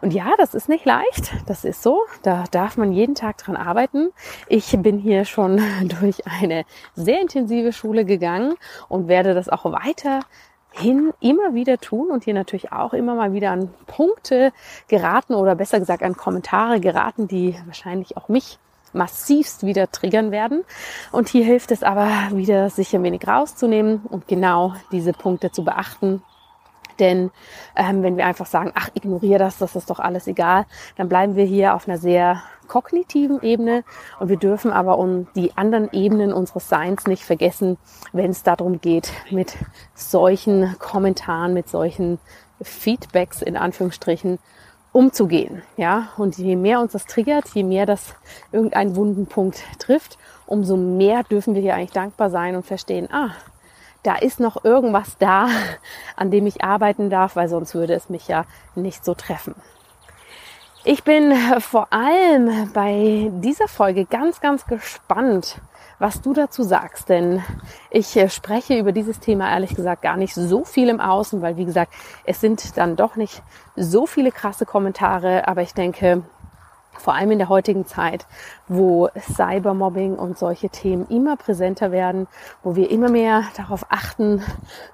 Und 0.00 0.12
ja, 0.12 0.32
das 0.38 0.54
ist 0.54 0.68
nicht 0.68 0.84
leicht. 0.84 1.32
Das 1.46 1.64
ist 1.64 1.82
so. 1.82 2.02
Da 2.22 2.44
darf 2.50 2.76
man 2.76 2.92
jeden 2.92 3.14
Tag 3.14 3.38
dran 3.38 3.56
arbeiten. 3.56 4.10
Ich 4.48 4.76
bin 4.78 4.98
hier 4.98 5.24
schon 5.24 5.60
durch 6.00 6.26
eine 6.26 6.64
sehr 6.94 7.20
intensive 7.20 7.72
Schule 7.72 8.04
gegangen 8.04 8.54
und 8.88 9.08
werde 9.08 9.34
das 9.34 9.48
auch 9.48 9.64
weiterhin 9.64 11.12
immer 11.20 11.54
wieder 11.54 11.78
tun 11.78 12.10
und 12.10 12.24
hier 12.24 12.34
natürlich 12.34 12.72
auch 12.72 12.92
immer 12.92 13.14
mal 13.14 13.32
wieder 13.32 13.50
an 13.50 13.70
Punkte 13.86 14.52
geraten 14.88 15.34
oder 15.34 15.54
besser 15.54 15.80
gesagt 15.80 16.02
an 16.02 16.16
Kommentare 16.16 16.80
geraten, 16.80 17.28
die 17.28 17.56
wahrscheinlich 17.66 18.16
auch 18.16 18.28
mich 18.28 18.58
massivst 18.92 19.66
wieder 19.66 19.90
triggern 19.90 20.30
werden. 20.30 20.64
Und 21.12 21.28
hier 21.28 21.44
hilft 21.44 21.72
es 21.72 21.82
aber 21.82 22.08
wieder, 22.32 22.70
sich 22.70 22.94
ein 22.94 23.02
wenig 23.02 23.26
rauszunehmen 23.26 24.02
und 24.08 24.28
genau 24.28 24.74
diese 24.92 25.12
Punkte 25.12 25.50
zu 25.50 25.64
beachten 25.64 26.22
denn 27.00 27.30
ähm, 27.76 28.02
wenn 28.02 28.16
wir 28.16 28.26
einfach 28.26 28.46
sagen, 28.46 28.72
ach, 28.74 28.90
ignoriere 28.94 29.38
das, 29.38 29.58
das 29.58 29.76
ist 29.76 29.90
doch 29.90 30.00
alles 30.00 30.26
egal, 30.26 30.66
dann 30.96 31.08
bleiben 31.08 31.36
wir 31.36 31.44
hier 31.44 31.74
auf 31.74 31.88
einer 31.88 31.98
sehr 31.98 32.42
kognitiven 32.68 33.42
Ebene 33.42 33.82
und 34.20 34.28
wir 34.28 34.36
dürfen 34.36 34.70
aber 34.70 34.98
um 34.98 35.26
die 35.34 35.56
anderen 35.56 35.90
Ebenen 35.92 36.32
unseres 36.32 36.68
Seins 36.68 37.06
nicht 37.06 37.24
vergessen, 37.24 37.78
wenn 38.12 38.30
es 38.30 38.42
darum 38.42 38.80
geht, 38.80 39.10
mit 39.30 39.56
solchen 39.94 40.78
Kommentaren, 40.78 41.54
mit 41.54 41.68
solchen 41.68 42.18
Feedbacks 42.60 43.42
in 43.42 43.56
Anführungsstrichen 43.56 44.38
umzugehen. 44.92 45.62
Ja, 45.76 46.08
und 46.16 46.38
je 46.38 46.56
mehr 46.56 46.80
uns 46.80 46.92
das 46.92 47.06
triggert, 47.06 47.48
je 47.54 47.62
mehr 47.62 47.86
das 47.86 48.14
irgendeinen 48.52 48.96
wunden 48.96 49.26
Punkt 49.26 49.62
trifft, 49.78 50.18
umso 50.46 50.76
mehr 50.76 51.22
dürfen 51.24 51.54
wir 51.54 51.62
hier 51.62 51.74
eigentlich 51.74 51.92
dankbar 51.92 52.30
sein 52.30 52.56
und 52.56 52.66
verstehen, 52.66 53.08
ah, 53.12 53.30
da 54.08 54.16
ist 54.16 54.40
noch 54.40 54.64
irgendwas 54.64 55.18
da, 55.18 55.48
an 56.16 56.30
dem 56.30 56.46
ich 56.46 56.64
arbeiten 56.64 57.10
darf, 57.10 57.36
weil 57.36 57.48
sonst 57.50 57.74
würde 57.74 57.92
es 57.92 58.08
mich 58.08 58.26
ja 58.26 58.46
nicht 58.74 59.04
so 59.04 59.12
treffen. 59.12 59.54
Ich 60.84 61.04
bin 61.04 61.34
vor 61.60 61.92
allem 61.92 62.72
bei 62.72 63.30
dieser 63.30 63.68
Folge 63.68 64.06
ganz, 64.06 64.40
ganz 64.40 64.66
gespannt, 64.66 65.60
was 65.98 66.22
du 66.22 66.32
dazu 66.32 66.62
sagst, 66.62 67.10
denn 67.10 67.42
ich 67.90 68.16
äh, 68.16 68.30
spreche 68.30 68.78
über 68.78 68.92
dieses 68.92 69.20
Thema 69.20 69.50
ehrlich 69.50 69.74
gesagt 69.74 70.00
gar 70.00 70.16
nicht 70.16 70.34
so 70.34 70.64
viel 70.64 70.88
im 70.88 71.00
Außen, 71.00 71.42
weil 71.42 71.58
wie 71.58 71.66
gesagt, 71.66 71.92
es 72.24 72.40
sind 72.40 72.78
dann 72.78 72.96
doch 72.96 73.16
nicht 73.16 73.42
so 73.76 74.06
viele 74.06 74.32
krasse 74.32 74.64
Kommentare, 74.64 75.46
aber 75.46 75.60
ich 75.60 75.74
denke, 75.74 76.22
vor 77.00 77.14
allem 77.14 77.30
in 77.30 77.38
der 77.38 77.48
heutigen 77.48 77.86
Zeit, 77.86 78.26
wo 78.66 79.08
Cybermobbing 79.18 80.14
und 80.16 80.38
solche 80.38 80.68
Themen 80.68 81.06
immer 81.08 81.36
präsenter 81.36 81.90
werden, 81.92 82.26
wo 82.62 82.76
wir 82.76 82.90
immer 82.90 83.10
mehr 83.10 83.44
darauf 83.56 83.86
achten 83.88 84.42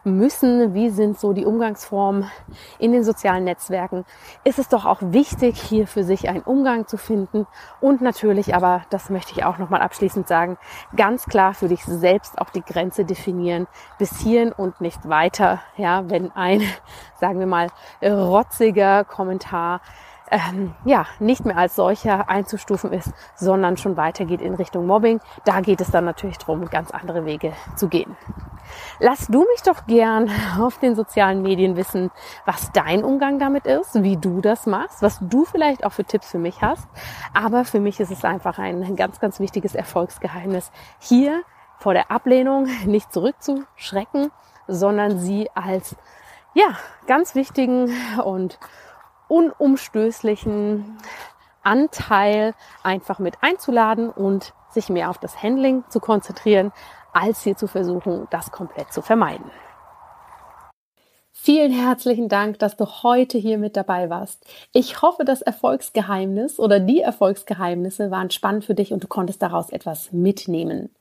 müssen, 0.05 0.75
wie 0.75 0.90
sind 0.90 1.19
so 1.19 1.33
die 1.33 1.45
Umgangsformen 1.45 2.31
in 2.79 2.93
den 2.93 3.05
sozialen 3.05 3.45
Netzwerken, 3.45 4.05
ist 4.45 4.59
es 4.59 4.69
doch 4.69 4.85
auch 4.85 5.01
wichtig, 5.01 5.61
hier 5.61 5.87
für 5.87 6.05
sich 6.05 6.29
einen 6.29 6.43
Umgang 6.43 6.87
zu 6.87 6.97
finden. 6.97 7.47
Und 7.81 8.01
natürlich, 8.01 8.55
aber 8.55 8.83
das 8.90 9.11
möchte 9.11 9.33
ich 9.33 9.45
auch 9.45 9.59
nochmal 9.59 9.83
abschließend 9.83 10.29
sagen, 10.29 10.59
ganz 10.97 11.27
klar 11.27 11.55
für 11.55 11.69
dich 11.69 11.85
selbst 11.85 12.38
auch 12.38 12.51
die 12.51 12.62
Grenze 12.62 13.05
definieren, 13.05 13.67
bis 13.99 14.19
hierhin 14.19 14.53
und 14.53 14.81
nicht 14.81 15.09
weiter, 15.09 15.61
ja, 15.77 16.09
wenn 16.09 16.31
ein, 16.33 16.62
sagen 17.21 17.38
wir 17.38 17.47
mal, 17.47 17.69
rotziger 18.03 19.05
Kommentar 19.05 19.81
ähm, 20.35 20.75
ja, 20.85 21.07
nicht 21.20 21.44
mehr 21.44 21.57
als 21.57 21.77
solcher 21.77 22.29
einzustufen 22.29 22.92
ist, 22.92 23.12
sondern 23.37 23.77
schon 23.77 23.97
weitergeht 23.97 24.40
in 24.40 24.55
Richtung 24.55 24.85
Mobbing. 24.85 25.20
Da 25.44 25.61
geht 25.61 25.81
es 25.81 25.92
dann 25.92 26.05
natürlich 26.05 26.38
darum, 26.38 26.68
ganz 26.68 26.90
andere 26.90 27.25
Wege 27.25 27.53
zu 27.77 27.88
gehen. 27.88 28.16
Lass 28.99 29.29
du 29.29 29.40
mich 29.40 29.62
doch 29.64 29.87
gern 29.87 30.29
auf 30.61 30.79
den 30.79 30.97
sozialen 30.97 31.42
Medien 31.42 31.77
wissen, 31.77 32.11
was 32.47 32.73
dein 32.73 33.05
Umgang 33.05 33.38
damit 33.38 33.66
ist, 33.66 34.03
wie 34.03 34.16
du 34.16 34.40
das 34.40 34.66
machst, 34.66 35.03
was 35.03 35.20
du 35.20 35.44
vielleicht 35.44 35.85
auch 35.85 35.92
für 35.92 36.05
Tipps 36.05 36.33
für 36.33 36.38
mich 36.38 36.62
hast. 36.62 36.88
Aber 37.33 37.64
für 37.64 37.79
mich 37.79 38.01
ist 38.01 38.11
es 38.11 38.25
einfach 38.25 38.59
ein 38.59 38.97
ganz, 38.97 39.20
ganz 39.20 39.38
wichtiges 39.38 39.77
Erfolgsgeheimnis, 39.77 40.73
hier 40.99 41.42
vor 41.79 41.94
der 41.94 42.11
Ablehnung 42.11 42.66
nicht 42.87 43.12
zurückzuschrecken, 43.12 44.33
sondern 44.66 45.20
sie 45.20 45.49
als 45.55 45.94
ja, 46.55 46.77
ganz 47.07 47.35
wichtigen 47.35 47.90
und 48.25 48.59
unumstößlichen 49.35 50.97
Anteil 51.64 52.55
einfach 52.83 53.18
mit 53.18 53.35
einzuladen 53.40 54.11
und 54.11 54.55
sich 54.70 54.88
mehr 54.88 55.11
auf 55.11 55.18
das 55.18 55.42
Handling 55.42 55.83
zu 55.88 55.99
konzentrieren, 55.99 56.73
als 57.12 57.42
hier 57.42 57.57
zu 57.57 57.66
versuchen, 57.66 58.29
das 58.31 58.53
komplett 58.53 58.92
zu 58.92 59.03
vermeiden. 59.03 59.51
Vielen 61.33 61.73
herzlichen 61.73 62.29
Dank, 62.29 62.59
dass 62.61 62.77
du 62.77 62.87
heute 63.03 63.37
hier 63.38 63.59
mit 63.59 63.77
dabei 63.77 64.09
warst. 64.09 64.47
Ich 64.73 65.03
hoffe, 65.03 65.25
das 65.25 65.42
Erfolgsgeheimnis 65.42 66.59
oder 66.59 66.79
die 66.81 67.01
Erfolgsgeheimnisse 67.01 68.11
waren 68.11 68.31
spannend 68.31 68.64
für 68.64 68.75
dich 68.75 68.92
und 68.92 69.03
du 69.03 69.09
konntest 69.09 69.42
daraus 69.42 69.70
etwas 69.70 70.12
mitnehmen. 70.12 70.94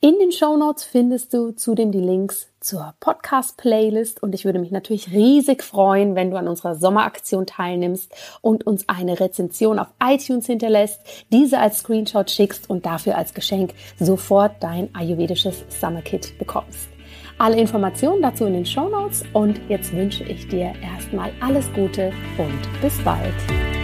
In 0.00 0.18
den 0.18 0.32
Show 0.32 0.56
Notes 0.56 0.84
findest 0.84 1.34
du 1.34 1.52
zudem 1.52 1.92
die 1.92 2.00
Links 2.00 2.48
zur 2.60 2.94
Podcast-Playlist 3.00 4.22
und 4.22 4.34
ich 4.34 4.44
würde 4.44 4.58
mich 4.58 4.70
natürlich 4.70 5.12
riesig 5.12 5.62
freuen, 5.62 6.14
wenn 6.14 6.30
du 6.30 6.36
an 6.36 6.48
unserer 6.48 6.74
Sommeraktion 6.74 7.46
teilnimmst 7.46 8.12
und 8.40 8.66
uns 8.66 8.88
eine 8.88 9.20
Rezension 9.20 9.78
auf 9.78 9.88
iTunes 10.02 10.46
hinterlässt, 10.46 11.00
diese 11.32 11.58
als 11.58 11.78
Screenshot 11.78 12.30
schickst 12.30 12.68
und 12.68 12.86
dafür 12.86 13.16
als 13.16 13.34
Geschenk 13.34 13.74
sofort 13.98 14.52
dein 14.60 14.94
ayurvedisches 14.94 15.64
Summer 15.68 16.02
Kit 16.02 16.38
bekommst. 16.38 16.88
Alle 17.38 17.56
Informationen 17.56 18.20
dazu 18.20 18.46
in 18.46 18.54
den 18.54 18.66
Show 18.66 18.88
Notes 18.88 19.22
und 19.32 19.60
jetzt 19.68 19.92
wünsche 19.92 20.24
ich 20.24 20.48
dir 20.48 20.72
erstmal 20.82 21.32
alles 21.40 21.72
Gute 21.72 22.12
und 22.36 22.82
bis 22.82 22.98
bald. 23.04 23.77